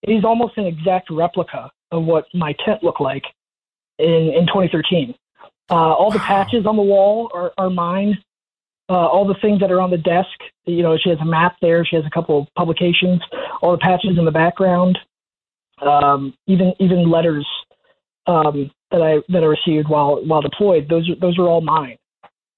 is 0.03 0.25
almost 0.25 0.57
an 0.57 0.67
exact 0.67 1.11
replica 1.11 1.71
of 1.91 2.05
what 2.05 2.27
my 2.35 2.55
tent 2.65 2.83
looked 2.83 3.01
like 3.01 3.25
in, 3.99 4.33
in 4.37 4.47
2013. 4.47 5.15
Uh, 5.71 5.75
all 5.75 6.11
the 6.11 6.19
patches 6.19 6.67
on 6.67 6.77
the 6.77 6.83
wall 6.83 7.31
are, 7.35 7.53
are 7.59 7.71
mine. 7.71 8.17
Uh, 8.91 9.07
all 9.07 9.27
the 9.27 9.37
things 9.43 9.61
that 9.61 9.71
are 9.71 9.83
on 9.83 9.91
the 9.91 9.99
desk, 9.99 10.29
you 10.65 10.83
know, 10.83 10.97
she 10.97 11.11
has 11.11 11.19
a 11.21 11.25
map 11.25 11.57
there. 11.61 11.85
She 11.85 11.95
has 11.97 12.07
a 12.07 12.11
couple 12.11 12.41
of 12.41 12.47
publications. 12.57 13.21
All 13.61 13.73
the 13.73 13.79
patches 13.79 14.17
in 14.19 14.25
the 14.25 14.31
background, 14.31 14.99
um, 15.83 16.33
even 16.47 16.73
even 16.81 17.11
letters 17.11 17.47
um, 18.27 18.71
that 18.91 19.03
I 19.03 19.17
that 19.31 19.43
I 19.43 19.47
received 19.47 19.91
while 19.91 20.25
while 20.25 20.41
deployed. 20.41 20.89
Those 20.89 21.09
are 21.11 21.17
those 21.17 21.39
are 21.39 21.47
all 21.47 21.61
mine. 21.61 21.99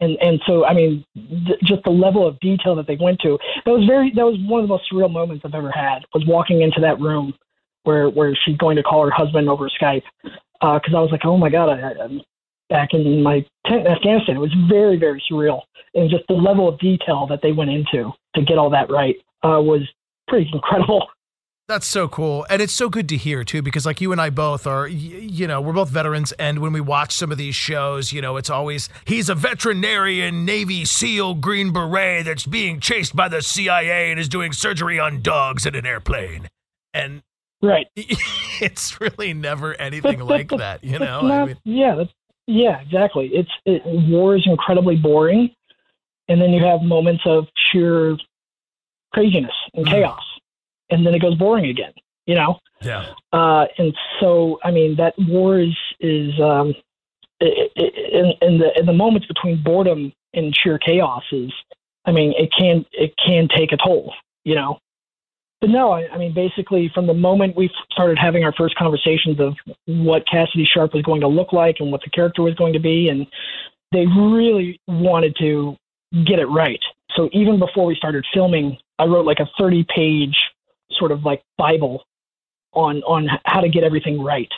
And 0.01 0.17
and 0.21 0.41
so 0.47 0.65
I 0.65 0.75
mean, 0.75 1.05
th- 1.15 1.61
just 1.65 1.83
the 1.85 1.91
level 1.91 2.27
of 2.27 2.39
detail 2.41 2.75
that 2.77 2.87
they 2.87 2.97
went 3.01 3.21
to. 3.21 3.39
That 3.65 3.73
was 3.73 3.87
very. 3.87 4.13
That 4.15 4.25
was 4.25 4.37
one 4.47 4.63
of 4.63 4.69
the 4.69 4.73
most 4.73 4.85
surreal 4.91 5.11
moments 5.11 5.45
I've 5.45 5.55
ever 5.55 5.71
had. 5.71 6.01
Was 6.15 6.25
walking 6.27 6.63
into 6.63 6.81
that 6.81 7.01
room 7.01 7.35
where 7.85 8.09
where 8.09 8.37
she's 8.45 8.57
going 8.57 8.77
to 8.77 8.83
call 8.83 9.05
her 9.05 9.11
husband 9.11 9.49
over 9.49 9.69
Skype 9.69 10.03
because 10.23 10.95
I 10.95 11.01
was 11.01 11.11
like, 11.11 11.25
oh 11.25 11.37
my 11.37 11.51
god, 11.51 11.71
I, 11.71 12.03
I'm 12.03 12.21
back 12.69 12.91
in 12.93 13.23
my 13.23 13.45
tent 13.67 13.87
in 13.87 13.93
Afghanistan. 13.93 14.37
It 14.37 14.41
was 14.41 14.55
very 14.69 14.99
very 14.99 15.23
surreal, 15.31 15.63
and 15.95 16.11
just 16.11 16.25
the 16.29 16.35
level 16.35 16.69
of 16.69 16.79
detail 16.79 17.27
that 17.29 17.41
they 17.43 17.53
went 17.53 17.71
into 17.71 18.11
to 18.35 18.43
get 18.43 18.59
all 18.59 18.71
that 18.71 18.91
right 18.91 19.17
uh, 19.43 19.61
was 19.61 19.83
pretty 20.29 20.49
incredible. 20.53 21.07
That's 21.71 21.87
so 21.87 22.09
cool. 22.09 22.45
And 22.51 22.61
it's 22.61 22.73
so 22.73 22.89
good 22.89 23.09
to 23.11 23.17
hear 23.17 23.45
too, 23.45 23.63
because 23.63 23.87
like 23.87 24.01
you 24.01 24.11
and 24.11 24.21
I 24.21 24.31
both 24.31 24.67
are, 24.67 24.89
you 24.89 25.47
know, 25.47 25.61
we're 25.61 25.73
both 25.73 25.89
veterans. 25.89 26.33
And 26.33 26.59
when 26.59 26.73
we 26.73 26.81
watch 26.81 27.13
some 27.15 27.31
of 27.31 27.39
these 27.39 27.55
shows, 27.55 28.13
you 28.13 28.21
know, 28.21 28.37
it's 28.39 28.51
always, 28.51 28.89
he's 29.05 29.29
a 29.29 29.37
veterinarian, 29.37 30.45
Navy 30.45 30.85
SEAL, 30.85 31.35
Green 31.35 31.73
Beret 31.73 32.25
that's 32.25 32.45
being 32.45 32.81
chased 32.81 33.15
by 33.15 33.29
the 33.29 33.41
CIA 33.41 34.11
and 34.11 34.19
is 34.19 34.29
doing 34.29 34.51
surgery 34.53 34.99
on 34.99 35.23
dogs 35.23 35.65
in 35.65 35.77
an 35.77 35.87
airplane. 35.87 36.49
And 36.93 37.23
Right. 37.63 37.87
it's 37.97 39.01
really 39.01 39.33
never 39.33 39.75
anything 39.75 40.19
like 40.19 40.49
that, 40.49 40.83
you 40.83 40.99
know? 40.99 41.21
Not- 41.23 41.31
I 41.31 41.45
mean, 41.45 41.57
yeah, 41.63 41.95
that's, 41.95 42.11
yeah, 42.49 42.81
exactly. 42.81 43.31
It's 43.33 43.51
it, 43.65 43.83
war 43.87 44.35
is 44.35 44.43
incredibly 44.45 44.97
boring, 44.97 45.51
and 46.27 46.41
then 46.43 46.51
you 46.51 46.65
have 46.65 46.83
moments 46.83 47.23
of 47.27 47.47
sheer 47.71 48.17
craziness 49.13 49.53
and 49.75 49.87
Mhm. 49.87 49.91
chaos, 49.91 50.23
and 50.91 51.07
then 51.07 51.15
it 51.15 51.21
goes 51.21 51.37
boring 51.37 51.67
again. 51.67 51.93
You 52.27 52.35
know, 52.37 52.59
yeah. 52.83 53.07
uh, 53.33 53.65
and 53.79 53.95
so 54.21 54.61
I 54.63 54.71
mean 54.71 54.97
that 54.97 55.15
war 55.19 55.59
is 55.59 55.77
is 55.99 56.39
um, 56.41 56.75
in, 57.41 58.33
in 58.43 58.59
the 58.59 58.71
in 58.79 58.87
the 58.87 58.93
moments 58.93 59.27
between 59.27 59.63
boredom 59.63 60.13
and 60.35 60.57
sheer 60.57 60.79
chaos 60.79 61.25
is, 61.33 61.53
I 62.05 62.13
mean, 62.13 62.35
it 62.37 62.51
can 62.57 62.85
it 62.93 63.15
can 63.25 63.49
take 63.49 63.73
a 63.73 63.77
toll. 63.77 64.15
You 64.45 64.55
know. 64.55 64.79
But 65.61 65.71
no, 65.71 65.93
I, 65.93 66.09
I 66.11 66.17
mean, 66.17 66.33
basically, 66.33 66.91
from 66.95 67.07
the 67.07 67.15
moment 67.15 67.55
we 67.55 67.71
started 67.93 68.19
having 68.19 68.45
our 68.45 68.53
first 68.53 68.77
conversations 68.77 69.39
of 69.41 69.55
what 69.87 70.27
Cassidy 70.27 70.65
Sharp 70.65 70.95
was 70.95 71.03
going 71.03 71.21
to 71.21 71.29
look 71.29 71.53
like 71.53 71.77
and 71.81 71.93
what 71.93 72.01
the 72.03 72.11
character 72.11 72.43
was 72.43 72.55
going 72.55 72.73
to 72.73 72.79
be, 72.79 73.11
and 73.11 73.27
they 73.93 74.07
really 74.07 74.81
wanted 74.89 75.37
to 75.41 75.77
get 76.25 76.39
it 76.39 76.47
right. 76.47 76.81
So 77.15 77.29
even 77.33 77.59
before 77.59 77.85
we 77.85 77.95
started 77.95 78.25
filming, 78.33 78.79
I 78.99 79.05
wrote 79.05 79.27
like 79.27 79.41
a 79.41 79.51
30 79.59 79.85
page 79.95 80.37
sort 81.01 81.11
of 81.11 81.25
like 81.25 81.43
Bible 81.59 82.05
on 82.73 83.03
on 83.03 83.29
how 83.45 83.61
to 83.61 83.69
get 83.69 83.83
everything 83.83 84.23
right. 84.23 84.53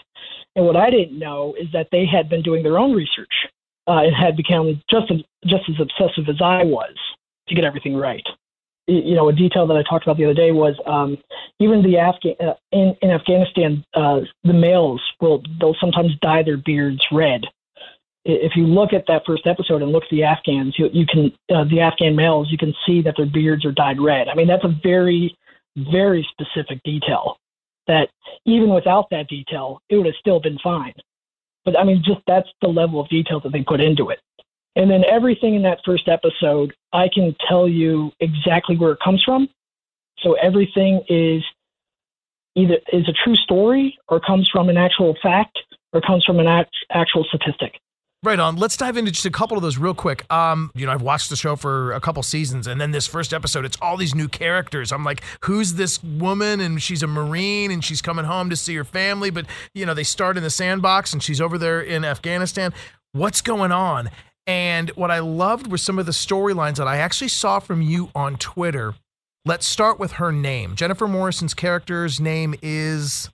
And 0.54 0.66
what 0.66 0.76
I 0.76 0.90
didn't 0.90 1.18
know 1.18 1.54
is 1.58 1.68
that 1.72 1.88
they 1.90 2.04
had 2.04 2.28
been 2.28 2.42
doing 2.42 2.62
their 2.62 2.78
own 2.78 2.92
research 2.92 3.32
uh, 3.88 4.00
and 4.04 4.14
had 4.14 4.36
become 4.36 4.82
just 4.90 5.10
as, 5.10 5.20
just 5.46 5.64
as 5.68 5.76
obsessive 5.80 6.28
as 6.28 6.40
I 6.42 6.62
was 6.62 6.94
to 7.48 7.54
get 7.54 7.64
everything 7.64 7.96
right. 7.96 8.26
You 8.88 9.14
know, 9.14 9.28
a 9.28 9.32
detail 9.32 9.66
that 9.68 9.76
I 9.76 9.82
talked 9.88 10.04
about 10.04 10.16
the 10.16 10.24
other 10.24 10.34
day 10.34 10.50
was 10.50 10.74
um, 10.86 11.16
even 11.60 11.82
the 11.82 11.98
Afghan 11.98 12.34
uh, 12.40 12.54
in, 12.72 12.96
in 13.00 13.10
Afghanistan, 13.10 13.84
uh, 13.94 14.20
the 14.42 14.52
males 14.52 15.00
will 15.20 15.42
they'll 15.60 15.76
sometimes 15.80 16.12
dye 16.20 16.42
their 16.42 16.56
beards 16.56 17.00
red. 17.12 17.42
If 18.24 18.52
you 18.56 18.66
look 18.66 18.92
at 18.92 19.04
that 19.08 19.22
first 19.26 19.46
episode 19.46 19.82
and 19.82 19.92
look 19.92 20.04
at 20.04 20.10
the 20.10 20.24
Afghans, 20.24 20.74
you, 20.78 20.88
you 20.92 21.06
can 21.06 21.32
uh, 21.54 21.64
the 21.64 21.80
Afghan 21.80 22.16
males, 22.16 22.48
you 22.50 22.58
can 22.58 22.74
see 22.84 23.02
that 23.02 23.14
their 23.16 23.26
beards 23.26 23.64
are 23.64 23.72
dyed 23.72 24.00
red. 24.00 24.28
I 24.28 24.34
mean, 24.34 24.48
that's 24.48 24.64
a 24.64 24.76
very 24.82 25.36
very 25.76 26.26
specific 26.32 26.82
detail 26.84 27.38
that 27.86 28.08
even 28.44 28.72
without 28.72 29.08
that 29.10 29.28
detail, 29.28 29.80
it 29.88 29.96
would 29.96 30.06
have 30.06 30.14
still 30.20 30.40
been 30.40 30.58
fine. 30.62 30.94
But 31.64 31.78
I 31.78 31.84
mean, 31.84 32.02
just 32.04 32.20
that's 32.26 32.48
the 32.60 32.68
level 32.68 33.00
of 33.00 33.08
detail 33.08 33.40
that 33.40 33.52
they 33.52 33.62
put 33.62 33.80
into 33.80 34.10
it. 34.10 34.20
And 34.74 34.90
then 34.90 35.04
everything 35.04 35.54
in 35.54 35.62
that 35.62 35.80
first 35.84 36.08
episode, 36.08 36.74
I 36.92 37.08
can 37.12 37.36
tell 37.48 37.68
you 37.68 38.12
exactly 38.20 38.76
where 38.76 38.92
it 38.92 38.98
comes 39.04 39.22
from. 39.22 39.48
So 40.20 40.34
everything 40.34 41.02
is 41.08 41.42
either 42.54 42.78
is 42.92 43.08
a 43.08 43.12
true 43.24 43.36
story 43.36 43.98
or 44.08 44.20
comes 44.20 44.48
from 44.50 44.68
an 44.68 44.76
actual 44.76 45.16
fact 45.22 45.58
or 45.92 46.00
comes 46.00 46.24
from 46.24 46.38
an 46.38 46.46
act, 46.46 46.74
actual 46.90 47.24
statistic. 47.24 47.78
Right 48.24 48.38
on. 48.38 48.54
Let's 48.54 48.76
dive 48.76 48.96
into 48.96 49.10
just 49.10 49.26
a 49.26 49.32
couple 49.32 49.56
of 49.56 49.64
those 49.64 49.78
real 49.78 49.94
quick. 49.94 50.32
Um, 50.32 50.70
you 50.76 50.86
know, 50.86 50.92
I've 50.92 51.02
watched 51.02 51.28
the 51.28 51.34
show 51.34 51.56
for 51.56 51.92
a 51.92 52.00
couple 52.00 52.22
seasons, 52.22 52.68
and 52.68 52.80
then 52.80 52.92
this 52.92 53.08
first 53.08 53.34
episode, 53.34 53.64
it's 53.64 53.76
all 53.82 53.96
these 53.96 54.14
new 54.14 54.28
characters. 54.28 54.92
I'm 54.92 55.02
like, 55.02 55.24
who's 55.44 55.74
this 55.74 56.00
woman? 56.04 56.60
And 56.60 56.80
she's 56.80 57.02
a 57.02 57.08
Marine, 57.08 57.72
and 57.72 57.84
she's 57.84 58.00
coming 58.00 58.24
home 58.24 58.48
to 58.50 58.56
see 58.56 58.76
her 58.76 58.84
family. 58.84 59.30
But 59.30 59.46
you 59.74 59.84
know, 59.84 59.92
they 59.92 60.04
start 60.04 60.36
in 60.36 60.44
the 60.44 60.50
sandbox, 60.50 61.12
and 61.12 61.20
she's 61.20 61.40
over 61.40 61.58
there 61.58 61.80
in 61.80 62.04
Afghanistan. 62.04 62.72
What's 63.10 63.40
going 63.40 63.72
on? 63.72 64.08
And 64.46 64.90
what 64.90 65.10
I 65.10 65.18
loved 65.18 65.66
were 65.70 65.78
some 65.78 65.98
of 65.98 66.06
the 66.06 66.12
storylines 66.12 66.76
that 66.76 66.86
I 66.86 66.98
actually 66.98 67.28
saw 67.28 67.58
from 67.58 67.82
you 67.82 68.10
on 68.14 68.36
Twitter. 68.36 68.94
Let's 69.44 69.66
start 69.66 69.98
with 69.98 70.12
her 70.12 70.30
name. 70.30 70.76
Jennifer 70.76 71.08
Morrison's 71.08 71.54
character's 71.54 72.20
name 72.20 72.54
is 72.62 73.30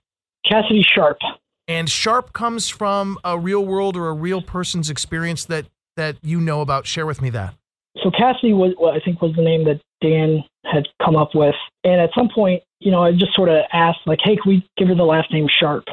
Cassidy 0.47 0.83
Sharp. 0.95 1.19
And 1.69 1.87
Sharp 1.87 2.33
comes 2.33 2.67
from 2.67 3.19
a 3.23 3.37
real 3.37 3.63
world 3.63 3.95
or 3.95 4.09
a 4.09 4.13
real 4.13 4.41
person's 4.41 4.89
experience 4.89 5.45
that 5.45 5.67
that 5.95 6.17
you 6.23 6.41
know 6.41 6.61
about. 6.61 6.87
Share 6.87 7.05
with 7.05 7.21
me 7.21 7.29
that. 7.29 7.53
So 8.01 8.09
Cassie 8.09 8.53
was, 8.53 8.73
well, 8.79 8.91
I 8.91 8.99
think, 8.99 9.21
was 9.21 9.35
the 9.35 9.43
name 9.43 9.65
that 9.65 9.79
Dan 10.01 10.43
had 10.65 10.87
come 11.03 11.15
up 11.15 11.35
with. 11.35 11.55
And 11.83 12.01
at 12.01 12.09
some 12.15 12.27
point, 12.33 12.63
you 12.79 12.89
know, 12.91 13.03
I 13.03 13.11
just 13.11 13.35
sort 13.35 13.49
of 13.49 13.59
asked, 13.71 13.99
like, 14.07 14.17
"Hey, 14.23 14.35
can 14.35 14.49
we 14.49 14.67
give 14.77 14.87
her 14.87 14.95
the 14.95 15.03
last 15.03 15.31
name 15.31 15.47
Sharp?" 15.59 15.83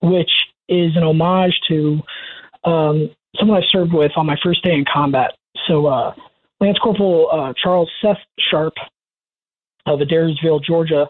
Which 0.00 0.30
is 0.68 0.96
an 0.96 1.02
homage 1.02 1.58
to 1.68 2.00
um, 2.62 3.10
someone 3.36 3.60
I 3.60 3.66
served 3.70 3.92
with 3.92 4.12
on 4.16 4.26
my 4.26 4.36
first 4.44 4.62
day 4.62 4.74
in 4.74 4.84
combat. 4.84 5.32
So 5.66 5.86
uh, 5.86 6.14
Lance 6.60 6.78
Corporal 6.78 7.28
uh, 7.32 7.52
Charles 7.60 7.90
Seth 8.00 8.18
Sharp 8.38 8.74
of 9.86 9.98
Adairsville, 9.98 10.62
Georgia, 10.62 11.08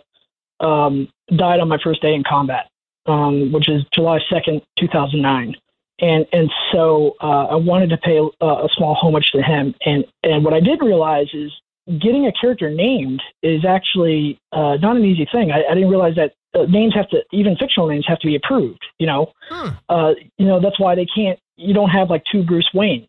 um, 0.60 1.08
died 1.36 1.60
on 1.60 1.68
my 1.68 1.78
first 1.84 2.00
day 2.00 2.14
in 2.14 2.24
combat 2.26 2.70
um, 3.06 3.52
which 3.52 3.68
is 3.68 3.82
July 3.92 4.20
2nd, 4.30 4.62
2009. 4.78 5.54
And, 6.00 6.26
and 6.32 6.50
so 6.72 7.14
uh, 7.20 7.46
I 7.46 7.54
wanted 7.54 7.90
to 7.90 7.96
pay 7.98 8.18
a, 8.18 8.46
a 8.46 8.68
small 8.76 8.94
homage 8.94 9.30
to 9.32 9.42
him. 9.42 9.74
And, 9.86 10.04
and 10.22 10.44
what 10.44 10.52
I 10.52 10.60
did 10.60 10.82
realize 10.82 11.28
is 11.32 11.52
getting 11.86 12.26
a 12.26 12.32
character 12.32 12.70
named 12.70 13.22
is 13.42 13.64
actually 13.64 14.38
uh, 14.52 14.76
not 14.76 14.96
an 14.96 15.04
easy 15.04 15.26
thing. 15.30 15.52
I, 15.52 15.64
I 15.70 15.74
didn't 15.74 15.90
realize 15.90 16.16
that 16.16 16.32
uh, 16.54 16.64
names 16.66 16.94
have 16.94 17.08
to, 17.10 17.22
even 17.32 17.56
fictional 17.56 17.88
names 17.88 18.06
have 18.08 18.18
to 18.20 18.26
be 18.26 18.36
approved. 18.36 18.84
You 18.98 19.06
know, 19.06 19.32
hmm. 19.48 19.68
uh, 19.88 20.14
you 20.38 20.46
know 20.46 20.60
that's 20.60 20.78
why 20.78 20.94
they 20.94 21.06
can't. 21.06 21.38
You 21.56 21.74
don't 21.74 21.90
have 21.90 22.10
like 22.10 22.22
two 22.30 22.42
Bruce 22.42 22.68
Waynes. 22.74 23.06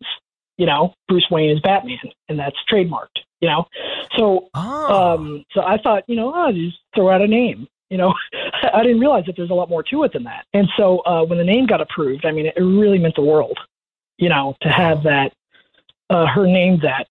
You 0.58 0.66
know, 0.66 0.94
Bruce 1.08 1.26
Wayne 1.30 1.50
is 1.50 1.60
Batman, 1.60 1.98
and 2.28 2.38
that's 2.38 2.56
trademarked. 2.70 3.20
You 3.40 3.48
know, 3.48 3.66
so 4.16 4.48
oh. 4.54 5.14
um, 5.14 5.44
so 5.52 5.62
I 5.62 5.78
thought, 5.78 6.04
you 6.06 6.16
know, 6.16 6.32
oh, 6.34 6.52
just 6.52 6.78
throw 6.94 7.10
out 7.10 7.20
a 7.20 7.26
name. 7.26 7.68
You 7.90 7.98
know, 7.98 8.14
I 8.74 8.82
didn't 8.82 9.00
realize 9.00 9.24
that 9.26 9.36
there's 9.36 9.50
a 9.50 9.54
lot 9.54 9.68
more 9.68 9.82
to 9.84 10.04
it 10.04 10.12
than 10.12 10.24
that. 10.24 10.44
And 10.52 10.68
so 10.76 11.00
uh, 11.00 11.24
when 11.24 11.38
the 11.38 11.44
name 11.44 11.66
got 11.66 11.80
approved, 11.80 12.24
I 12.24 12.32
mean, 12.32 12.46
it 12.46 12.54
really 12.56 12.98
meant 12.98 13.14
the 13.14 13.22
world, 13.22 13.58
you 14.18 14.28
know, 14.28 14.56
to 14.62 14.68
have 14.68 15.02
that, 15.04 15.32
uh, 16.10 16.26
her 16.26 16.46
name 16.46 16.80
that. 16.82 17.06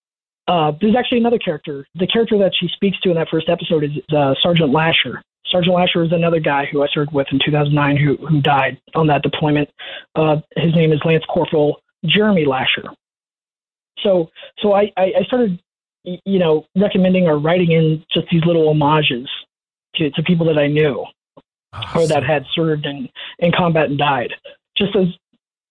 Uh, 0.48 0.72
there's 0.80 0.96
actually 0.96 1.18
another 1.18 1.40
character. 1.40 1.88
The 1.96 2.06
character 2.06 2.38
that 2.38 2.54
she 2.60 2.68
speaks 2.68 3.00
to 3.02 3.10
in 3.10 3.16
that 3.16 3.30
first 3.30 3.50
episode 3.50 3.84
is 3.84 3.92
uh, 4.16 4.36
Sergeant 4.42 4.72
Lasher. 4.72 5.22
Sergeant 5.48 5.76
Lasher 5.76 6.04
is 6.04 6.12
another 6.12 6.40
guy 6.40 6.66
who 6.66 6.84
I 6.84 6.88
served 6.94 7.12
with 7.12 7.28
in 7.32 7.40
2009 7.44 7.98
who, 7.98 8.16
who 8.28 8.42
died 8.42 8.80
on 8.94 9.08
that 9.08 9.24
deployment. 9.24 9.70
Uh, 10.16 10.38
his 10.56 10.74
name 10.76 10.92
is 10.92 11.00
Lance 11.04 11.24
Corporal 11.30 11.82
Jeremy 12.06 12.46
Lasher. 12.46 12.90
So, 14.02 14.30
so 14.60 14.74
I, 14.74 14.92
I 14.98 15.24
started, 15.26 15.60
you 16.04 16.38
know, 16.38 16.66
recommending 16.76 17.28
or 17.28 17.40
writing 17.40 17.72
in 17.72 18.04
just 18.14 18.28
these 18.30 18.44
little 18.46 18.68
homages 18.68 19.28
to, 19.98 20.12
to 20.12 20.24
people 20.24 20.46
that 20.48 20.58
I 20.58 20.68
knew 20.68 21.06
awesome. 21.74 22.02
or 22.02 22.08
that 22.08 22.24
had 22.24 22.46
served 22.54 22.86
in, 22.86 23.10
in 23.40 23.52
combat 23.52 23.90
and 23.90 23.98
died. 23.98 24.32
Just 24.78 24.96
as, 24.96 25.08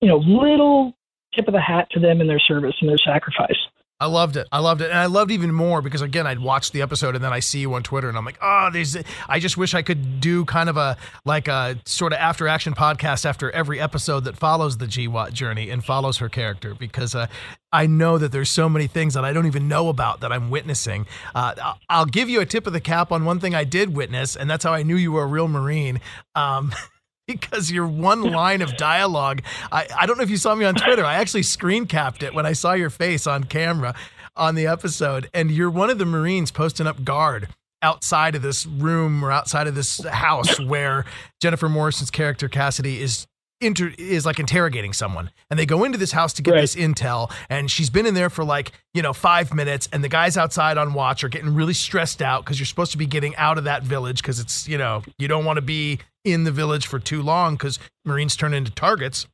you 0.01 0.09
know, 0.09 0.19
little 0.19 0.95
tip 1.35 1.49
of 1.49 1.55
the 1.55 1.61
hat 1.61 1.89
to 1.93 2.01
them 2.01 2.21
and 2.21 2.29
their 2.29 2.41
service 2.41 2.75
and 2.81 2.89
their 2.89 2.99
sacrifice. 2.99 3.59
I 4.01 4.07
loved 4.07 4.37
it. 4.37 4.49
I 4.51 4.59
loved 4.59 4.81
it. 4.81 4.91
And 4.91 4.99
I 4.99 5.07
loved 5.07 5.31
even 5.31 5.53
more 5.53 5.81
because 5.81 6.03
again, 6.03 6.27
I'd 6.27 6.41
watched 6.41 6.73
the 6.73 6.83
episode 6.83 7.15
and 7.15 7.23
then 7.23 7.33
I 7.33 7.39
see 7.39 7.61
you 7.61 7.73
on 7.75 7.83
Twitter 7.83 8.09
and 8.09 8.19
I'm 8.19 8.25
like, 8.25 8.39
oh, 8.43 8.69
these 8.73 8.97
I 9.29 9.39
just 9.39 9.57
wish 9.57 9.73
I 9.73 9.83
could 9.83 10.21
do 10.21 10.45
kind 10.45 10.69
of 10.69 10.77
a 10.77 10.97
like 11.25 11.47
a 11.47 11.79
sort 11.87 12.13
of 12.13 12.19
after 12.19 12.49
action 12.49 12.75
podcast 12.75 13.25
after 13.25 13.51
every 13.53 13.81
episode 13.81 14.25
that 14.25 14.37
follows 14.37 14.79
the 14.79 14.87
GWOT 14.87 15.33
journey 15.33 15.71
and 15.71 15.85
follows 15.85 16.19
her 16.19 16.29
character 16.29 16.75
because 16.75 17.15
uh, 17.15 17.29
I 17.75 17.89
know 17.89 18.19
that 18.19 18.31
there's 18.31 18.51
so 18.51 18.69
many 18.69 18.87
things 18.87 19.15
that 19.15 19.25
I 19.25 19.33
don't 19.33 19.47
even 19.47 19.67
know 19.67 19.89
about 19.89 20.21
that 20.21 20.31
I'm 20.31 20.49
witnessing. 20.49 21.07
Uh, 21.35 21.75
I'll 21.89 22.07
give 22.07 22.31
you 22.31 22.41
a 22.41 22.47
tip 22.47 22.69
of 22.69 22.73
the 22.73 22.81
cap 22.81 23.11
on 23.11 23.25
one 23.25 23.41
thing 23.41 23.53
I 23.53 23.65
did 23.65 23.97
witness, 23.97 24.37
and 24.37 24.49
that's 24.49 24.63
how 24.63 24.73
I 24.73 24.85
knew 24.85 24.95
you 24.95 25.11
were 25.11 25.25
a 25.25 25.27
real 25.27 25.49
Marine. 25.49 26.01
Um, 26.37 26.73
because 27.27 27.73
your 27.73 27.89
one 27.89 28.23
line 28.23 28.63
of 28.63 28.77
dialogue, 28.77 29.43
I, 29.73 29.89
I 29.99 30.07
don't 30.07 30.17
know 30.19 30.23
if 30.23 30.31
you 30.31 30.37
saw 30.37 30.55
me 30.55 30.65
on 30.65 30.77
Twitter. 30.77 31.05
I 31.05 31.15
actually 31.15 31.43
screen 31.43 31.87
capped 31.87 32.23
it 32.23 32.33
when 32.33 32.47
I 32.47 32.53
saw 32.53 32.75
your 32.75 32.91
face 32.91 33.27
on 33.27 33.45
camera 33.45 33.97
on 34.37 34.55
the 34.55 34.69
episode. 34.69 35.29
And 35.35 35.51
you're 35.51 35.71
one 35.71 35.91
of 35.91 35.99
the 35.99 36.07
Marines 36.07 36.53
posting 36.53 36.87
up 36.87 37.03
guard 37.03 37.49
outside 37.83 38.35
of 38.37 38.43
this 38.43 38.67
room 38.67 39.25
or 39.25 39.33
outside 39.33 39.67
of 39.67 39.75
this 39.75 40.05
house 40.05 40.61
where 40.61 41.05
Jennifer 41.41 41.69
Morrison's 41.69 42.11
character 42.11 42.49
Cassidy 42.49 43.03
is 43.03 43.27
inter- 43.65 43.93
is 43.99 44.27
like 44.27 44.39
interrogating 44.39 44.93
someone 44.93 45.31
and 45.51 45.59
they 45.59 45.67
go 45.67 45.85
into 45.85 45.99
this 45.99 46.13
house 46.13 46.33
to 46.35 46.43
get 46.43 46.53
right. 46.53 46.61
this 46.61 46.75
intel 46.75 47.31
and 47.49 47.71
she's 47.71 47.91
been 47.91 48.07
in 48.07 48.15
there 48.15 48.31
for 48.31 48.45
like 48.45 48.73
you 48.93 49.03
know 49.03 49.13
five 49.13 49.53
minutes 49.55 49.89
and 49.93 50.05
the 50.05 50.09
guys 50.09 50.37
outside 50.37 50.79
on 50.79 50.95
watch 50.95 51.25
are 51.25 51.29
getting 51.29 51.55
really 51.55 51.75
stressed 51.75 52.23
out 52.23 52.45
because 52.45 52.59
you're 52.59 52.67
supposed 52.67 52.93
to 52.93 52.99
be 52.99 53.07
getting 53.07 53.35
out 53.37 53.59
of 53.59 53.65
that 53.65 53.83
village 53.83 54.23
because 54.23 54.41
it's 54.41 54.69
you 54.69 54.79
know 54.79 55.03
you 55.19 55.29
don't 55.29 55.45
want 55.45 55.57
to 55.57 55.63
be 55.63 55.99
in 56.25 56.45
the 56.45 56.53
village 56.53 56.87
for 56.87 56.99
too 56.99 57.23
long 57.23 57.55
because 57.55 57.79
marines 58.05 58.37
turn 58.37 58.55
into 58.55 58.71
targets 58.71 59.27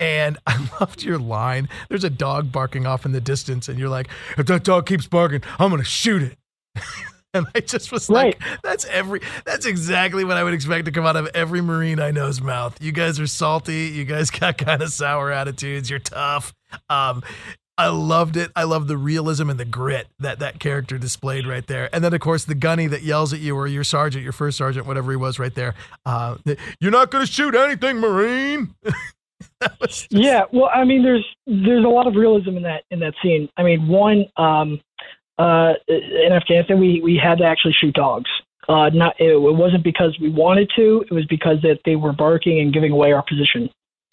and 0.00 0.38
I 0.46 0.68
loved 0.80 1.02
your 1.02 1.18
line. 1.18 1.68
There's 1.88 2.04
a 2.04 2.10
dog 2.10 2.52
barking 2.52 2.86
off 2.86 3.06
in 3.06 3.12
the 3.12 3.20
distance, 3.20 3.68
and 3.68 3.78
you're 3.78 3.88
like, 3.88 4.08
if 4.36 4.46
that 4.46 4.64
dog 4.64 4.86
keeps 4.86 5.06
barking, 5.06 5.42
I'm 5.58 5.70
going 5.70 5.80
to 5.80 5.88
shoot 5.88 6.22
it. 6.22 6.38
And 7.34 7.46
I 7.54 7.60
just 7.60 7.90
was 7.90 8.08
right. 8.08 8.40
like, 8.40 8.62
that's 8.62 8.84
every 8.86 9.20
that's 9.44 9.66
exactly 9.66 10.24
what 10.24 10.36
I 10.36 10.44
would 10.44 10.54
expect 10.54 10.84
to 10.86 10.92
come 10.92 11.04
out 11.04 11.16
of 11.16 11.26
every 11.34 11.60
Marine 11.60 11.98
I 11.98 12.12
know's 12.12 12.40
mouth. 12.40 12.80
You 12.80 12.92
guys 12.92 13.18
are 13.18 13.26
salty, 13.26 13.88
you 13.88 14.04
guys 14.04 14.30
got 14.40 14.56
kind 14.56 14.80
of 14.80 14.92
sour 14.92 15.32
attitudes, 15.32 15.90
you're 15.90 15.98
tough. 15.98 16.54
Um, 16.88 17.22
I 17.76 17.88
loved 17.88 18.36
it. 18.36 18.52
I 18.54 18.64
love 18.64 18.86
the 18.86 18.96
realism 18.96 19.50
and 19.50 19.58
the 19.58 19.64
grit 19.64 20.06
that 20.20 20.38
that 20.38 20.60
character 20.60 20.96
displayed 20.96 21.44
right 21.44 21.66
there. 21.66 21.92
And 21.92 22.04
then, 22.04 22.14
of 22.14 22.20
course, 22.20 22.44
the 22.44 22.54
gunny 22.54 22.86
that 22.86 23.02
yells 23.02 23.32
at 23.32 23.40
you, 23.40 23.56
or 23.56 23.66
your 23.66 23.82
sergeant, 23.82 24.22
your 24.22 24.32
first 24.32 24.56
sergeant, 24.56 24.86
whatever 24.86 25.10
he 25.10 25.16
was, 25.16 25.40
right 25.40 25.54
there. 25.54 25.74
Uh, 26.06 26.36
You're 26.78 26.92
not 26.92 27.10
going 27.10 27.26
to 27.26 27.30
shoot 27.30 27.54
anything, 27.54 27.96
Marine. 27.98 28.76
just... 29.82 30.06
Yeah, 30.10 30.42
well, 30.52 30.70
I 30.72 30.84
mean, 30.84 31.02
there's 31.02 31.26
there's 31.46 31.84
a 31.84 31.88
lot 31.88 32.06
of 32.06 32.14
realism 32.14 32.50
in 32.50 32.62
that 32.62 32.84
in 32.92 33.00
that 33.00 33.14
scene. 33.22 33.48
I 33.56 33.64
mean, 33.64 33.88
one, 33.88 34.26
um, 34.36 34.80
uh, 35.38 35.74
in 35.88 36.32
Afghanistan, 36.32 36.78
we, 36.78 37.00
we 37.02 37.16
had 37.16 37.38
to 37.38 37.44
actually 37.44 37.72
shoot 37.72 37.94
dogs. 37.94 38.30
Uh, 38.68 38.88
not 38.90 39.14
it, 39.20 39.36
wasn't 39.36 39.84
because 39.84 40.16
we 40.20 40.30
wanted 40.30 40.70
to; 40.74 41.04
it 41.10 41.12
was 41.12 41.26
because 41.26 41.60
that 41.62 41.80
they 41.84 41.96
were 41.96 42.12
barking 42.12 42.60
and 42.60 42.72
giving 42.72 42.92
away 42.92 43.12
our 43.12 43.22
position. 43.22 43.68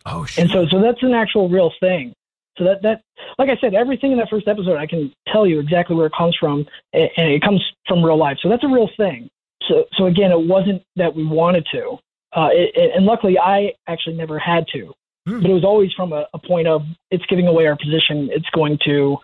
Oh, 0.06 0.26
shit. 0.26 0.44
And 0.44 0.52
so, 0.52 0.68
so 0.68 0.82
that's 0.82 1.02
an 1.04 1.14
actual 1.14 1.48
real 1.48 1.72
thing. 1.80 2.14
So 2.58 2.66
that 2.66 2.82
that, 2.82 3.02
like 3.40 3.50
I 3.50 3.58
said, 3.62 3.74
everything 3.74 4.12
in 4.12 4.18
that 4.18 4.30
first 4.30 4.48
episode, 4.48 4.78
I 4.78 4.88
can 4.88 5.14
tell 5.32 5.48
you 5.48 5.60
exactly 5.60 5.96
where 5.96 6.08
it 6.08 6.14
comes 6.18 6.36
from, 6.38 6.66
and, 6.92 7.10
it 7.16 7.42
comes 7.42 7.64
from 7.88 8.04
real 8.04 8.18
life. 8.18 8.40
So 8.42 8.50
that's 8.50 8.64
a 8.64 8.68
real 8.68 8.90
thing. 8.98 9.30
So, 9.70 9.86
so 9.94 10.08
again, 10.08 10.32
it 10.32 10.48
wasn't 10.48 10.84
that 10.98 11.16
we 11.16 11.26
wanted 11.26 11.66
to, 11.72 11.98
uh, 12.36 12.50
it, 12.52 12.72
it, 12.76 12.92
and 12.96 13.06
luckily, 13.06 13.40
I 13.40 13.74
actually 13.88 14.18
never 14.18 14.38
had 14.38 14.66
to. 14.74 14.92
Hmm. 15.28 15.42
But 15.42 15.52
it 15.52 15.54
was 15.54 15.64
always 15.64 15.94
from 15.94 16.12
a, 16.12 16.26
a 16.34 16.40
point 16.40 16.68
of 16.68 16.82
it's 17.10 17.26
giving 17.28 17.48
away 17.48 17.68
our 17.68 17.78
position. 17.78 18.30
It's 18.34 18.50
going 18.50 18.80
to 18.86 19.18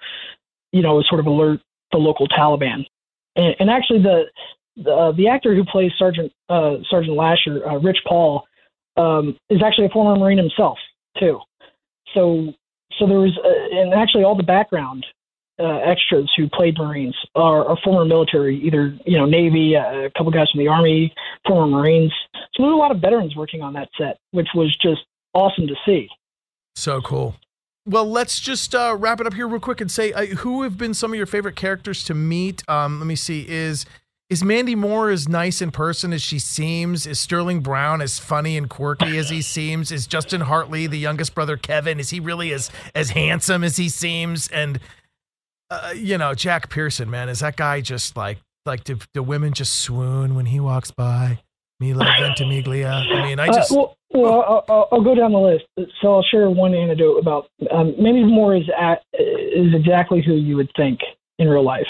you 0.71 0.81
know, 0.81 1.01
sort 1.01 1.19
of 1.19 1.27
alert 1.27 1.61
the 1.91 1.97
local 1.97 2.27
Taliban. 2.27 2.85
And, 3.35 3.55
and 3.59 3.69
actually, 3.69 4.01
the 4.01 4.25
the, 4.77 4.91
uh, 4.91 5.11
the 5.13 5.27
actor 5.27 5.55
who 5.55 5.65
plays 5.65 5.91
Sergeant 5.97 6.31
uh, 6.49 6.75
Sergeant 6.89 7.15
Lasher, 7.15 7.67
uh, 7.67 7.77
Rich 7.79 7.99
Paul, 8.07 8.45
um, 8.95 9.37
is 9.49 9.61
actually 9.65 9.85
a 9.85 9.89
former 9.89 10.19
Marine 10.19 10.37
himself 10.37 10.77
too. 11.19 11.39
So 12.13 12.53
so 12.97 13.07
there 13.07 13.19
was, 13.19 13.37
uh, 13.43 13.79
and 13.79 13.93
actually 13.93 14.23
all 14.23 14.35
the 14.35 14.43
background 14.43 15.05
extras 15.59 16.31
who 16.37 16.47
played 16.47 16.77
Marines 16.77 17.15
are, 17.33 17.65
are, 17.65 17.77
former 17.83 18.05
military, 18.05 18.57
either 18.63 18.95
you 19.05 19.17
know 19.17 19.25
Navy, 19.25 19.73
a 19.73 20.09
couple 20.15 20.31
guys 20.31 20.49
from 20.51 20.59
the 20.59 20.67
Army, 20.67 21.13
former 21.47 21.67
Marines. 21.67 22.13
So 22.53 22.63
there 22.63 22.67
were 22.67 22.73
a 22.73 22.77
lot 22.77 22.91
of 22.91 22.99
veterans 22.99 23.35
working 23.35 23.63
on 23.63 23.73
that 23.73 23.89
set, 23.97 24.19
which 24.31 24.49
was 24.53 24.75
just 24.77 25.01
awesome 25.33 25.67
to 25.67 25.75
see. 25.85 26.09
So 26.75 27.01
cool. 27.01 27.35
Well, 27.87 28.09
let's 28.09 28.41
just 28.41 28.75
uh, 28.75 28.97
wrap 28.99 29.21
it 29.21 29.27
up 29.27 29.33
here 29.33 29.47
real 29.47 29.61
quick 29.61 29.79
and 29.79 29.89
say 29.89 30.11
uh, 30.11 30.25
who 30.25 30.63
have 30.63 30.77
been 30.77 30.93
some 30.93 31.13
of 31.13 31.17
your 31.17 31.25
favorite 31.25 31.55
characters 31.55 32.03
to 32.03 32.13
meet. 32.13 32.61
Um, 32.67 32.99
let 32.99 33.07
me 33.07 33.15
see. 33.15 33.47
Is 33.47 33.85
is 34.29 34.43
Mandy 34.43 34.75
Moore 34.75 35.09
as 35.09 35.29
nice 35.29 35.61
in 35.61 35.71
person 35.71 36.11
as 36.11 36.21
she 36.21 36.37
seems? 36.37 37.07
Is 37.07 37.17
Sterling 37.17 37.61
Brown 37.61 38.01
as 38.01 38.19
funny 38.19 38.57
and 38.57 38.69
quirky 38.69 39.17
as 39.17 39.29
he 39.29 39.41
seems? 39.41 39.89
Is 39.89 40.05
Justin 40.05 40.41
Hartley, 40.41 40.85
the 40.85 40.99
youngest 40.99 41.33
brother 41.33 41.55
Kevin, 41.55 41.97
is 41.97 42.09
he 42.09 42.19
really 42.19 42.51
as 42.51 42.69
as 42.93 43.11
handsome 43.11 43.63
as 43.63 43.77
he 43.77 43.87
seems? 43.87 44.49
And 44.49 44.81
uh, 45.69 45.93
you 45.95 46.17
know, 46.17 46.33
Jack 46.33 46.69
Pearson, 46.69 47.09
man, 47.09 47.29
is 47.29 47.39
that 47.39 47.55
guy 47.55 47.79
just 47.79 48.17
like 48.17 48.39
like 48.65 48.83
do, 48.83 48.99
do 49.13 49.23
women 49.23 49.53
just 49.53 49.77
swoon 49.77 50.35
when 50.35 50.47
he 50.47 50.59
walks 50.59 50.91
by? 50.91 51.39
Milo 51.79 52.03
Ventimiglia. 52.19 52.89
I 52.89 53.23
mean, 53.23 53.39
I 53.39 53.47
uh, 53.47 53.53
just. 53.53 53.71
Well, 53.71 53.97
well 54.21 54.65
I'll, 54.69 54.87
I'll, 54.91 55.01
go 55.01 55.15
down 55.15 55.31
the 55.31 55.39
list. 55.39 55.65
So 56.01 56.15
I'll 56.15 56.23
share 56.23 56.49
one 56.49 56.73
anecdote 56.73 57.17
about 57.17 57.49
um, 57.71 57.95
Mandy 58.01 58.23
Moore 58.23 58.55
is 58.55 58.69
at, 58.77 59.03
is 59.13 59.73
exactly 59.73 60.21
who 60.21 60.33
you 60.33 60.55
would 60.55 60.69
think 60.75 60.99
in 61.39 61.47
real 61.47 61.63
life. 61.63 61.87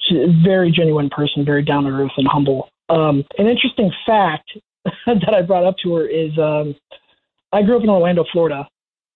She's 0.00 0.18
a 0.18 0.42
very 0.44 0.70
genuine 0.70 1.10
person, 1.10 1.44
very 1.44 1.62
down 1.62 1.84
to 1.84 1.90
earth 1.90 2.12
and 2.16 2.26
humble. 2.26 2.68
Um, 2.88 3.24
an 3.38 3.46
interesting 3.46 3.92
fact 4.06 4.50
that 5.06 5.34
I 5.34 5.42
brought 5.42 5.64
up 5.64 5.76
to 5.82 5.94
her 5.96 6.06
is 6.06 6.36
um, 6.38 6.74
I 7.52 7.62
grew 7.62 7.76
up 7.76 7.82
in 7.82 7.90
Orlando, 7.90 8.24
Florida, 8.32 8.68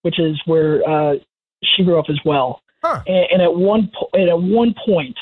which 0.03 0.19
is 0.19 0.41
where 0.47 0.87
uh, 0.88 1.15
she 1.62 1.85
grew 1.85 1.99
up 1.99 2.07
as 2.09 2.19
well. 2.25 2.62
Huh. 2.83 3.03
And, 3.07 3.27
and, 3.33 3.43
at 3.43 3.55
one 3.55 3.91
po- 3.99 4.11
and 4.12 4.29
at 4.29 4.41
one 4.41 4.75
point, 4.85 5.17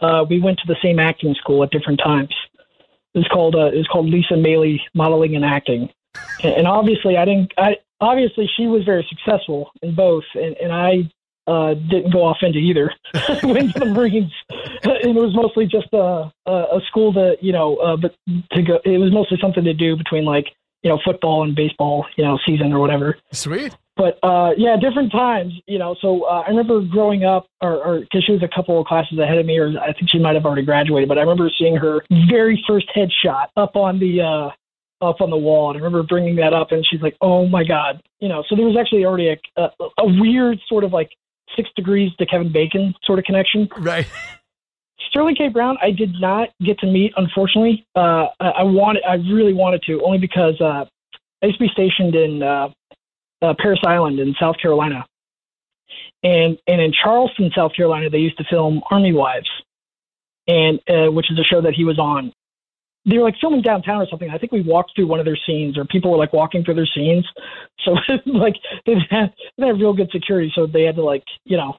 uh, 0.00 0.24
we 0.28 0.40
went 0.40 0.58
to 0.58 0.66
the 0.66 0.76
same 0.82 0.98
acting 0.98 1.34
school 1.34 1.62
at 1.64 1.70
different 1.70 2.00
times. 2.02 2.34
It 3.14 3.18
was 3.18 3.28
called 3.28 3.56
uh, 3.56 3.66
it 3.66 3.76
was 3.76 3.88
called 3.88 4.08
Lisa 4.08 4.36
Maile 4.36 4.78
Modeling 4.94 5.34
and 5.34 5.44
Acting, 5.44 5.90
and, 6.42 6.66
obviously 6.66 7.16
I 7.16 7.24
didn't. 7.24 7.52
I 7.58 7.76
obviously 8.00 8.48
she 8.56 8.66
was 8.66 8.84
very 8.84 9.06
successful 9.08 9.70
in 9.82 9.94
both, 9.94 10.24
and, 10.34 10.56
and 10.56 10.72
I 10.72 11.10
uh, 11.46 11.74
didn't 11.74 12.12
go 12.12 12.24
off 12.24 12.38
into 12.42 12.58
either. 12.58 12.92
went 13.42 13.72
to 13.74 13.80
the 13.80 13.86
Marines, 13.86 14.32
and 14.48 15.16
it 15.16 15.20
was 15.20 15.34
mostly 15.34 15.66
just 15.66 15.88
a, 15.92 16.32
a, 16.46 16.52
a 16.52 16.80
school 16.88 17.12
that 17.12 17.38
you 17.42 17.52
know, 17.52 17.76
uh, 17.76 17.96
but 17.96 18.14
to 18.52 18.62
go. 18.62 18.80
It 18.84 18.98
was 18.98 19.12
mostly 19.12 19.38
something 19.40 19.64
to 19.64 19.74
do 19.74 19.96
between 19.96 20.24
like 20.24 20.46
you 20.82 20.90
know 20.90 20.98
football 21.04 21.42
and 21.42 21.54
baseball, 21.54 22.06
you 22.16 22.24
know, 22.24 22.38
season 22.46 22.72
or 22.72 22.78
whatever. 22.78 23.16
Sweet. 23.32 23.76
But 23.96 24.18
uh, 24.22 24.52
yeah, 24.56 24.76
different 24.80 25.12
times, 25.12 25.52
you 25.66 25.78
know. 25.78 25.94
So 26.00 26.22
uh, 26.22 26.44
I 26.46 26.48
remember 26.48 26.80
growing 26.80 27.24
up, 27.24 27.46
or 27.60 28.00
because 28.00 28.24
she 28.24 28.32
was 28.32 28.42
a 28.42 28.48
couple 28.48 28.80
of 28.80 28.86
classes 28.86 29.18
ahead 29.18 29.36
of 29.36 29.44
me, 29.44 29.58
or 29.58 29.78
I 29.78 29.92
think 29.92 30.08
she 30.08 30.18
might 30.18 30.36
have 30.36 30.46
already 30.46 30.62
graduated. 30.62 31.08
But 31.08 31.18
I 31.18 31.22
remember 31.22 31.50
seeing 31.58 31.76
her 31.76 32.02
very 32.30 32.64
first 32.66 32.86
headshot 32.96 33.48
up 33.56 33.76
on 33.76 33.98
the 33.98 34.22
uh, 34.22 34.50
up 35.00 35.20
on 35.20 35.30
the 35.30 35.36
wall, 35.36 35.70
and 35.70 35.76
I 35.76 35.84
remember 35.84 36.02
bringing 36.02 36.36
that 36.36 36.52
up, 36.52 36.72
and 36.72 36.86
she's 36.86 37.00
like, 37.00 37.16
"Oh 37.20 37.46
my 37.46 37.64
god," 37.64 38.02
you 38.20 38.28
know. 38.28 38.44
So 38.48 38.56
there 38.56 38.66
was 38.66 38.76
actually 38.78 39.04
already 39.04 39.28
a, 39.28 39.38
a, 39.56 39.70
a 39.98 40.20
weird 40.20 40.58
sort 40.68 40.84
of 40.84 40.92
like 40.92 41.10
six 41.56 41.68
degrees 41.76 42.10
to 42.18 42.26
Kevin 42.26 42.52
Bacon 42.52 42.94
sort 43.04 43.18
of 43.18 43.24
connection. 43.24 43.68
Right. 43.78 44.06
Sterling 45.08 45.34
K. 45.34 45.48
Brown, 45.48 45.76
I 45.82 45.90
did 45.90 46.12
not 46.20 46.50
get 46.64 46.78
to 46.80 46.86
meet, 46.86 47.12
unfortunately. 47.16 47.84
Uh, 47.96 48.26
I, 48.38 48.48
I 48.58 48.62
wanted, 48.62 49.02
I 49.02 49.14
really 49.14 49.52
wanted 49.52 49.82
to, 49.86 50.00
only 50.04 50.18
because 50.18 50.60
uh, 50.60 50.84
I 51.42 51.46
used 51.46 51.58
to 51.58 51.64
be 51.64 51.70
stationed 51.72 52.14
in 52.14 52.42
uh, 52.42 52.68
uh, 53.42 53.54
Parris 53.58 53.80
Island 53.84 54.20
in 54.20 54.34
South 54.38 54.56
Carolina, 54.60 55.06
and 56.22 56.58
and 56.66 56.80
in 56.80 56.92
Charleston, 56.92 57.50
South 57.56 57.72
Carolina, 57.74 58.10
they 58.10 58.18
used 58.18 58.38
to 58.38 58.44
film 58.44 58.82
Army 58.90 59.12
Wives, 59.12 59.50
and 60.46 60.78
uh, 60.88 61.10
which 61.10 61.30
is 61.30 61.38
a 61.38 61.44
show 61.44 61.60
that 61.62 61.74
he 61.74 61.84
was 61.84 61.98
on. 61.98 62.32
They 63.06 63.16
were 63.18 63.24
like 63.24 63.36
filming 63.40 63.62
downtown 63.62 64.02
or 64.02 64.06
something. 64.08 64.30
I 64.30 64.38
think 64.38 64.52
we 64.52 64.60
walked 64.60 64.92
through 64.94 65.06
one 65.06 65.18
of 65.20 65.24
their 65.24 65.38
scenes, 65.46 65.78
or 65.78 65.84
people 65.84 66.10
were 66.10 66.18
like 66.18 66.32
walking 66.32 66.64
through 66.64 66.74
their 66.74 66.88
scenes. 66.94 67.26
So 67.86 67.96
like 68.26 68.56
they 68.84 68.96
had 69.08 69.32
they 69.56 69.68
had 69.68 69.80
real 69.80 69.94
good 69.94 70.10
security, 70.12 70.52
so 70.54 70.66
they 70.66 70.82
had 70.82 70.96
to 70.96 71.02
like 71.02 71.24
you 71.44 71.56
know 71.56 71.78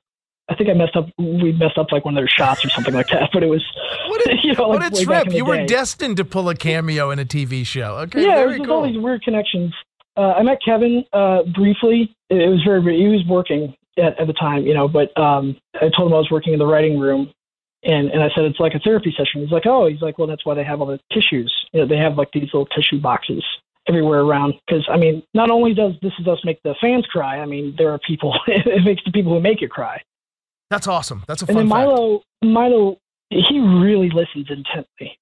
I 0.52 0.56
think 0.56 0.70
I 0.70 0.74
messed 0.74 0.96
up. 0.96 1.08
We 1.18 1.54
messed 1.54 1.78
up 1.78 1.92
like 1.92 2.04
one 2.04 2.18
of 2.18 2.22
their 2.22 2.28
shots 2.28 2.66
or 2.66 2.70
something 2.70 2.94
like 2.94 3.08
that. 3.10 3.30
But 3.34 3.44
it 3.44 3.48
was 3.48 3.64
what 4.08 4.28
a, 4.28 4.36
you 4.44 4.54
know, 4.54 4.70
like 4.70 4.80
what 4.80 5.02
a 5.02 5.06
trip! 5.06 5.34
You 5.34 5.46
were 5.46 5.66
destined 5.66 6.18
to 6.18 6.26
pull 6.26 6.50
a 6.50 6.56
cameo 6.56 7.12
in 7.12 7.20
a 7.20 7.26
TV 7.26 7.66
show. 7.66 7.98
Okay, 8.00 8.24
yeah, 8.24 8.36
very 8.36 8.56
it 8.56 8.60
was 8.60 8.68
cool. 8.68 8.78
all 8.78 8.84
these 8.84 8.98
weird 8.98 9.22
connections. 9.22 9.74
Uh, 10.18 10.34
I 10.34 10.44
met 10.44 10.58
Kevin 10.64 11.06
uh, 11.14 11.44
briefly. 11.56 12.14
It, 12.30 12.50
was 12.50 12.62
very, 12.66 12.82
he 12.98 13.08
was 13.08 13.24
working 13.28 13.74
at, 13.98 14.20
at 14.20 14.28
the 14.28 14.34
time, 14.34 14.66
you 14.66 14.74
know, 14.74 14.88
but 14.88 15.18
um, 15.18 15.56
I 15.76 15.90
told 15.96 16.12
him 16.12 16.14
I 16.14 16.18
was 16.18 16.30
working 16.30 16.52
in 16.54 16.60
the 16.60 16.66
writing 16.66 17.00
room. 17.00 17.32
And, 17.84 18.10
and 18.10 18.22
I 18.22 18.30
said, 18.36 18.46
it's 18.46 18.60
like 18.60 18.74
a 18.76 18.80
therapy 18.80 19.14
session. 19.18 19.42
He's 19.42 19.52
like, 19.52 19.66
oh, 19.66 19.88
he's 19.88 20.02
like, 20.02 20.18
well, 20.18 20.28
that's 20.28 20.46
why 20.46 20.54
they 20.54 20.64
have 20.64 20.82
all 20.82 20.88
the 20.88 21.00
tissues. 21.12 21.54
You 21.74 21.82
know, 21.82 21.88
they 21.88 21.98
have 21.98 22.18
like 22.18 22.32
these 22.32 22.50
little 22.54 22.68
tissue 22.68 23.00
boxes 23.00 23.44
everywhere 23.88 24.22
around. 24.22 24.54
Because, 24.68 24.88
I 24.90 24.98
mean, 24.98 25.24
not 25.34 25.50
only 25.50 25.74
does 25.74 25.94
This 26.02 26.14
Is 26.20 26.28
Us 26.28 26.40
make 26.44 26.62
the 26.64 26.76
fans 26.80 27.06
cry, 27.08 27.40
I 27.40 27.46
mean, 27.46 27.76
there 27.78 27.92
are 27.92 28.00
people, 28.00 28.38
it 28.48 28.84
makes 28.84 29.04
the 29.04 29.12
people 29.12 29.34
who 29.34 29.40
make 29.40 29.62
it 29.62 29.72
cry. 29.72 30.02
That's 30.70 30.88
awesome. 30.88 31.24
That's 31.28 31.42
a 31.42 31.48
fun 31.48 31.58
And 31.58 31.60
then 31.62 31.68
Milo, 31.68 32.20
fact. 32.20 32.26
Milo, 32.44 32.98
he 33.30 33.60
really 33.60 34.10
listens 34.10 34.48
intently 34.50 35.18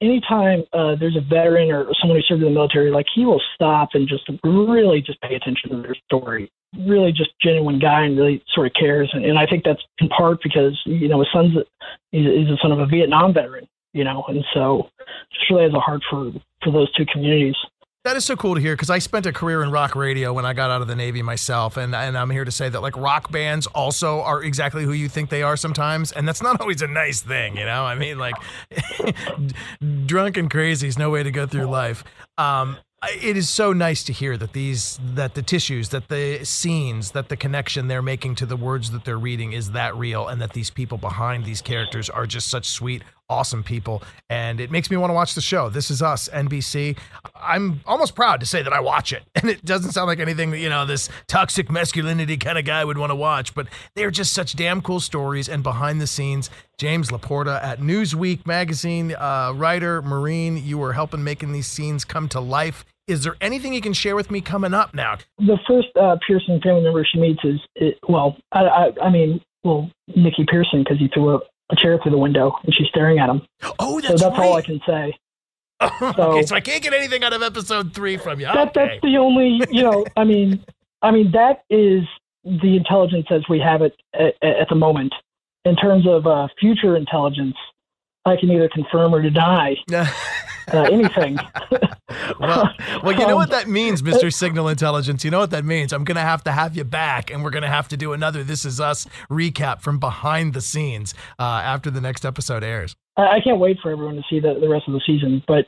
anytime 0.00 0.64
uh, 0.72 0.94
there's 0.96 1.16
a 1.16 1.20
veteran 1.20 1.70
or 1.70 1.86
someone 2.00 2.18
who 2.18 2.22
served 2.22 2.42
in 2.42 2.48
the 2.48 2.54
military, 2.54 2.90
like 2.90 3.06
he 3.14 3.24
will 3.24 3.42
stop 3.54 3.90
and 3.94 4.08
just 4.08 4.28
really 4.44 5.00
just 5.00 5.20
pay 5.20 5.34
attention 5.34 5.70
to 5.70 5.82
their 5.82 5.96
story. 6.06 6.50
Really, 6.76 7.12
just 7.12 7.30
genuine 7.42 7.78
guy 7.78 8.04
and 8.04 8.16
really 8.16 8.42
sort 8.54 8.66
of 8.66 8.72
cares. 8.78 9.10
And, 9.12 9.24
and 9.24 9.38
I 9.38 9.46
think 9.46 9.64
that's 9.64 9.82
in 10.00 10.08
part 10.08 10.42
because 10.42 10.78
you 10.84 11.08
know 11.08 11.20
his 11.20 11.28
son's 11.32 11.52
he's, 12.12 12.26
he's 12.26 12.48
the 12.48 12.58
son 12.60 12.72
of 12.72 12.78
a 12.78 12.86
Vietnam 12.86 13.32
veteran, 13.32 13.66
you 13.92 14.04
know, 14.04 14.24
and 14.28 14.44
so 14.52 14.90
just 15.32 15.50
really 15.50 15.64
has 15.64 15.74
a 15.74 15.80
heart 15.80 16.02
for 16.10 16.32
for 16.62 16.70
those 16.70 16.92
two 16.92 17.06
communities. 17.06 17.56
That 18.04 18.16
is 18.16 18.24
so 18.24 18.36
cool 18.36 18.54
to 18.54 18.60
hear 18.60 18.74
because 18.74 18.90
I 18.90 19.00
spent 19.00 19.26
a 19.26 19.32
career 19.32 19.62
in 19.62 19.70
rock 19.70 19.94
radio 19.94 20.32
when 20.32 20.46
I 20.46 20.54
got 20.54 20.70
out 20.70 20.80
of 20.80 20.88
the 20.88 20.94
Navy 20.94 21.20
myself. 21.20 21.76
And, 21.76 21.94
and 21.94 22.16
I'm 22.16 22.30
here 22.30 22.44
to 22.44 22.50
say 22.50 22.68
that 22.68 22.80
like 22.80 22.96
rock 22.96 23.30
bands 23.30 23.66
also 23.66 24.22
are 24.22 24.42
exactly 24.42 24.84
who 24.84 24.92
you 24.92 25.08
think 25.08 25.30
they 25.30 25.42
are 25.42 25.58
sometimes. 25.58 26.12
And 26.12 26.26
that's 26.26 26.40
not 26.40 26.58
always 26.62 26.80
a 26.80 26.86
nice 26.86 27.20
thing, 27.20 27.58
you 27.58 27.66
know? 27.66 27.84
I 27.84 27.96
mean, 27.96 28.16
like 28.16 28.34
drunk 30.06 30.36
and 30.36 30.50
crazy 30.50 30.88
is 30.88 30.96
no 30.96 31.10
way 31.10 31.22
to 31.22 31.30
go 31.30 31.46
through 31.46 31.66
life. 31.66 32.02
Um, 32.38 32.78
it 33.06 33.36
is 33.36 33.48
so 33.48 33.72
nice 33.72 34.02
to 34.04 34.12
hear 34.12 34.36
that 34.36 34.52
these 34.52 34.98
that 35.14 35.34
the 35.34 35.42
tissues 35.42 35.90
that 35.90 36.08
the 36.08 36.44
scenes 36.44 37.12
that 37.12 37.28
the 37.28 37.36
connection 37.36 37.86
they're 37.86 38.02
making 38.02 38.34
to 38.34 38.46
the 38.46 38.56
words 38.56 38.90
that 38.90 39.04
they're 39.04 39.18
reading 39.18 39.52
is 39.52 39.70
that 39.70 39.94
real 39.96 40.26
and 40.26 40.40
that 40.40 40.52
these 40.52 40.70
people 40.70 40.98
behind 40.98 41.44
these 41.44 41.62
characters 41.62 42.10
are 42.10 42.26
just 42.26 42.48
such 42.48 42.66
sweet 42.66 43.02
awesome 43.28 43.62
people 43.62 44.02
and 44.30 44.60
it 44.60 44.70
makes 44.70 44.90
me 44.90 44.96
want 44.96 45.10
to 45.10 45.14
watch 45.14 45.34
the 45.34 45.40
show. 45.40 45.68
This 45.68 45.90
is 45.90 46.02
us 46.02 46.28
nbc 46.28 46.96
i'm 47.34 47.80
almost 47.86 48.14
proud 48.14 48.40
to 48.40 48.46
say 48.46 48.62
that 48.62 48.72
i 48.72 48.80
watch 48.80 49.12
it 49.12 49.22
and 49.34 49.50
it 49.50 49.64
doesn't 49.64 49.92
sound 49.92 50.06
like 50.06 50.18
anything 50.18 50.54
you 50.54 50.68
know 50.68 50.84
this 50.84 51.08
toxic 51.26 51.70
masculinity 51.70 52.36
kind 52.36 52.58
of 52.58 52.64
guy 52.64 52.84
would 52.84 52.98
want 52.98 53.10
to 53.10 53.16
watch 53.16 53.54
but 53.54 53.68
they're 53.94 54.10
just 54.10 54.32
such 54.32 54.54
damn 54.54 54.80
cool 54.80 55.00
stories 55.00 55.48
and 55.48 55.62
behind 55.62 56.00
the 56.00 56.06
scenes. 56.06 56.50
James 56.78 57.10
laporta 57.10 57.62
at 57.62 57.80
newsweek 57.80 58.46
magazine 58.46 59.14
uh, 59.14 59.52
writer 59.54 60.02
marine 60.02 60.56
you 60.56 60.78
were 60.78 60.92
helping 60.92 61.24
making 61.24 61.52
these 61.52 61.66
scenes 61.66 62.04
come 62.04 62.28
to 62.28 62.40
life. 62.40 62.84
Is 63.06 63.24
there 63.24 63.36
anything 63.40 63.72
you 63.72 63.80
can 63.80 63.94
share 63.94 64.14
with 64.14 64.30
me 64.30 64.40
coming 64.40 64.74
up 64.74 64.94
now? 64.94 65.18
The 65.38 65.58
first 65.66 65.88
uh, 66.00 66.16
pearson 66.26 66.60
family 66.62 66.82
member 66.82 67.06
she 67.10 67.18
meets 67.18 67.40
is 67.44 67.60
it, 67.74 67.98
well 68.08 68.36
I, 68.52 68.60
I, 68.60 68.90
I 69.04 69.10
mean 69.10 69.40
well 69.64 69.90
Nicky 70.14 70.44
Pearson 70.48 70.84
because 70.84 70.98
he 70.98 71.08
threw 71.12 71.36
a 71.36 71.40
a 71.70 71.76
chair 71.76 71.98
through 72.02 72.12
the 72.12 72.18
window 72.18 72.56
and 72.64 72.74
she's 72.74 72.88
staring 72.88 73.18
at 73.18 73.28
him. 73.28 73.42
Oh, 73.78 74.00
that's 74.00 74.20
So 74.20 74.28
that's 74.28 74.38
right. 74.38 74.46
all 74.46 74.54
I 74.56 74.62
can 74.62 74.80
say. 74.86 75.18
so, 76.00 76.32
okay, 76.32 76.46
so 76.46 76.56
I 76.56 76.60
can't 76.60 76.82
get 76.82 76.92
anything 76.92 77.22
out 77.22 77.32
of 77.32 77.42
episode 77.42 77.94
three 77.94 78.16
from 78.16 78.40
you. 78.40 78.46
That, 78.46 78.68
okay. 78.68 78.70
That's 78.74 79.00
the 79.02 79.16
only, 79.18 79.60
you 79.70 79.82
know, 79.82 80.04
I 80.16 80.24
mean, 80.24 80.64
I 81.02 81.10
mean 81.10 81.30
that 81.32 81.62
is 81.70 82.02
the 82.44 82.76
intelligence 82.76 83.26
as 83.30 83.42
we 83.48 83.60
have 83.60 83.82
it 83.82 83.94
at, 84.14 84.34
at 84.42 84.68
the 84.68 84.74
moment. 84.74 85.14
In 85.64 85.76
terms 85.76 86.06
of 86.08 86.26
uh, 86.26 86.48
future 86.58 86.96
intelligence, 86.96 87.56
I 88.24 88.36
can 88.36 88.50
either 88.50 88.68
confirm 88.72 89.14
or 89.14 89.22
deny 89.22 89.76
uh, 90.72 90.82
anything. 90.82 91.38
well, 92.40 92.70
well, 93.02 93.12
you 93.12 93.26
know 93.26 93.36
what 93.36 93.50
that 93.50 93.68
means, 93.68 94.02
Mr. 94.02 94.32
Signal 94.32 94.68
Intelligence. 94.68 95.24
You 95.24 95.30
know 95.30 95.38
what 95.38 95.50
that 95.50 95.64
means. 95.64 95.92
I'm 95.92 96.04
going 96.04 96.16
to 96.16 96.22
have 96.22 96.44
to 96.44 96.52
have 96.52 96.76
you 96.76 96.84
back, 96.84 97.30
and 97.30 97.44
we're 97.44 97.50
going 97.50 97.62
to 97.62 97.68
have 97.68 97.88
to 97.88 97.96
do 97.96 98.12
another 98.12 98.44
"This 98.44 98.64
Is 98.64 98.80
Us" 98.80 99.06
recap 99.30 99.80
from 99.80 99.98
behind 99.98 100.54
the 100.54 100.60
scenes 100.60 101.14
uh, 101.38 101.42
after 101.42 101.90
the 101.90 102.00
next 102.00 102.24
episode 102.24 102.62
airs. 102.64 102.96
I 103.16 103.40
can't 103.42 103.58
wait 103.58 103.78
for 103.82 103.90
everyone 103.90 104.14
to 104.14 104.22
see 104.30 104.40
the, 104.40 104.58
the 104.60 104.68
rest 104.68 104.86
of 104.86 104.94
the 104.94 105.00
season, 105.04 105.42
but 105.48 105.66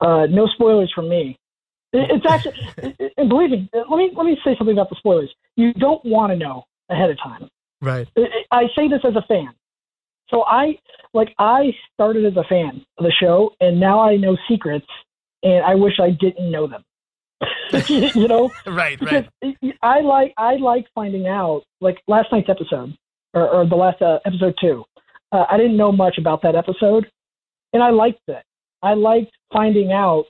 uh, 0.00 0.26
no 0.26 0.46
spoilers 0.46 0.92
from 0.94 1.08
me. 1.08 1.36
It's 1.92 2.26
actually, 2.28 2.54
and 3.16 3.28
believe 3.28 3.50
me, 3.50 3.68
let 3.72 3.96
me 3.96 4.10
let 4.16 4.26
me 4.26 4.38
say 4.44 4.56
something 4.56 4.76
about 4.76 4.90
the 4.90 4.96
spoilers. 4.96 5.32
You 5.56 5.72
don't 5.74 6.04
want 6.04 6.32
to 6.32 6.36
know 6.36 6.64
ahead 6.90 7.10
of 7.10 7.18
time 7.18 7.48
Right. 7.84 8.08
I 8.50 8.64
say 8.74 8.88
this 8.88 9.00
as 9.04 9.14
a 9.14 9.22
fan. 9.22 9.50
So 10.30 10.42
I 10.44 10.78
like 11.12 11.34
I 11.38 11.72
started 11.92 12.24
as 12.24 12.36
a 12.36 12.44
fan 12.44 12.84
of 12.98 13.04
the 13.04 13.12
show, 13.12 13.50
and 13.60 13.78
now 13.78 14.00
I 14.00 14.16
know 14.16 14.36
secrets, 14.48 14.86
and 15.42 15.64
I 15.64 15.74
wish 15.74 15.94
I 16.00 16.10
didn't 16.10 16.50
know 16.50 16.66
them. 16.66 16.82
you 17.88 18.28
know, 18.28 18.50
right, 18.66 19.00
right. 19.00 19.28
I 19.82 20.00
like 20.00 20.34
I 20.36 20.56
like 20.56 20.86
finding 20.94 21.26
out. 21.26 21.62
Like 21.80 21.98
last 22.08 22.28
night's 22.32 22.48
episode, 22.48 22.96
or, 23.34 23.48
or 23.48 23.66
the 23.66 23.76
last 23.76 24.00
uh, 24.00 24.18
episode 24.24 24.54
two. 24.60 24.84
Uh, 25.32 25.44
I 25.50 25.56
didn't 25.56 25.76
know 25.76 25.92
much 25.92 26.16
about 26.18 26.42
that 26.42 26.54
episode, 26.54 27.06
and 27.72 27.82
I 27.82 27.90
liked 27.90 28.20
it. 28.28 28.42
I 28.82 28.94
liked 28.94 29.32
finding 29.52 29.92
out 29.92 30.24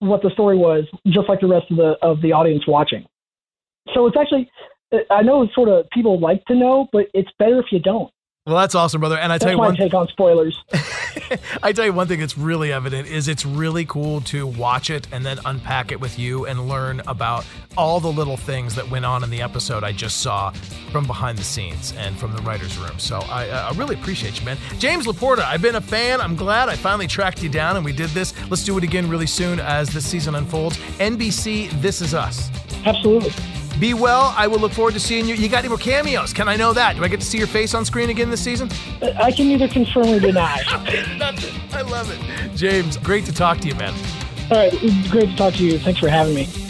what 0.00 0.22
the 0.22 0.30
story 0.30 0.58
was, 0.58 0.84
just 1.06 1.28
like 1.28 1.40
the 1.40 1.46
rest 1.46 1.70
of 1.70 1.76
the 1.76 1.94
of 2.02 2.20
the 2.22 2.32
audience 2.32 2.64
watching. 2.66 3.06
So 3.94 4.06
it's 4.06 4.16
actually, 4.20 4.50
I 5.10 5.22
know 5.22 5.46
sort 5.54 5.68
of 5.68 5.88
people 5.90 6.18
like 6.20 6.44
to 6.46 6.54
know, 6.54 6.88
but 6.92 7.06
it's 7.14 7.30
better 7.38 7.60
if 7.60 7.66
you 7.70 7.78
don't. 7.78 8.10
Well, 8.46 8.54
that's 8.54 8.76
awesome, 8.76 9.00
brother. 9.00 9.18
And 9.18 9.32
I 9.32 9.38
tell 9.38 9.48
that's 9.48 9.54
you 9.54 9.58
one 9.58 9.74
take 9.74 9.92
on 9.92 10.06
spoilers. 10.06 10.62
I 11.64 11.72
tell 11.72 11.84
you 11.84 11.92
one 11.92 12.06
thing 12.06 12.20
that's 12.20 12.38
really 12.38 12.72
evident 12.72 13.08
is 13.08 13.26
it's 13.26 13.44
really 13.44 13.84
cool 13.84 14.20
to 14.20 14.46
watch 14.46 14.88
it 14.88 15.08
and 15.10 15.26
then 15.26 15.40
unpack 15.44 15.90
it 15.90 15.98
with 15.98 16.16
you 16.16 16.46
and 16.46 16.68
learn 16.68 17.00
about 17.08 17.44
all 17.76 17.98
the 17.98 18.10
little 18.10 18.36
things 18.36 18.76
that 18.76 18.88
went 18.88 19.04
on 19.04 19.24
in 19.24 19.30
the 19.30 19.42
episode 19.42 19.82
I 19.82 19.90
just 19.90 20.20
saw 20.20 20.52
from 20.92 21.08
behind 21.08 21.38
the 21.38 21.42
scenes 21.42 21.92
and 21.96 22.16
from 22.16 22.36
the 22.36 22.42
writers' 22.42 22.78
room. 22.78 23.00
So 23.00 23.18
I, 23.18 23.48
I 23.48 23.72
really 23.72 23.96
appreciate 23.96 24.38
you, 24.38 24.46
man. 24.46 24.58
James 24.78 25.06
Laporta, 25.06 25.40
I've 25.40 25.62
been 25.62 25.74
a 25.74 25.80
fan. 25.80 26.20
I'm 26.20 26.36
glad 26.36 26.68
I 26.68 26.76
finally 26.76 27.08
tracked 27.08 27.42
you 27.42 27.48
down 27.48 27.74
and 27.74 27.84
we 27.84 27.92
did 27.92 28.10
this. 28.10 28.32
Let's 28.48 28.64
do 28.64 28.78
it 28.78 28.84
again 28.84 29.10
really 29.10 29.26
soon 29.26 29.58
as 29.58 29.88
this 29.90 30.06
season 30.06 30.36
unfolds. 30.36 30.76
NBC, 30.98 31.68
This 31.82 32.00
Is 32.00 32.14
Us. 32.14 32.48
Absolutely. 32.84 33.32
Be 33.78 33.92
well. 33.92 34.34
I 34.36 34.46
will 34.46 34.58
look 34.58 34.72
forward 34.72 34.94
to 34.94 35.00
seeing 35.00 35.26
you. 35.26 35.34
You 35.34 35.48
got 35.48 35.58
any 35.58 35.68
more 35.68 35.78
cameos? 35.78 36.32
Can 36.32 36.48
I 36.48 36.56
know 36.56 36.72
that? 36.72 36.96
Do 36.96 37.04
I 37.04 37.08
get 37.08 37.20
to 37.20 37.26
see 37.26 37.38
your 37.38 37.46
face 37.46 37.74
on 37.74 37.84
screen 37.84 38.10
again 38.10 38.30
this 38.30 38.42
season? 38.42 38.70
I 39.02 39.30
can 39.32 39.48
neither 39.48 39.68
confirm 39.68 40.06
or 40.08 40.20
deny. 40.20 40.62
I 41.72 41.82
love 41.82 42.10
it. 42.10 42.56
James, 42.56 42.96
great 42.96 43.26
to 43.26 43.32
talk 43.32 43.58
to 43.58 43.68
you, 43.68 43.74
man. 43.74 43.94
All 44.50 44.56
right. 44.56 44.72
Great 45.10 45.30
to 45.30 45.36
talk 45.36 45.54
to 45.54 45.64
you. 45.64 45.78
Thanks 45.78 46.00
for 46.00 46.08
having 46.08 46.34
me. 46.34 46.65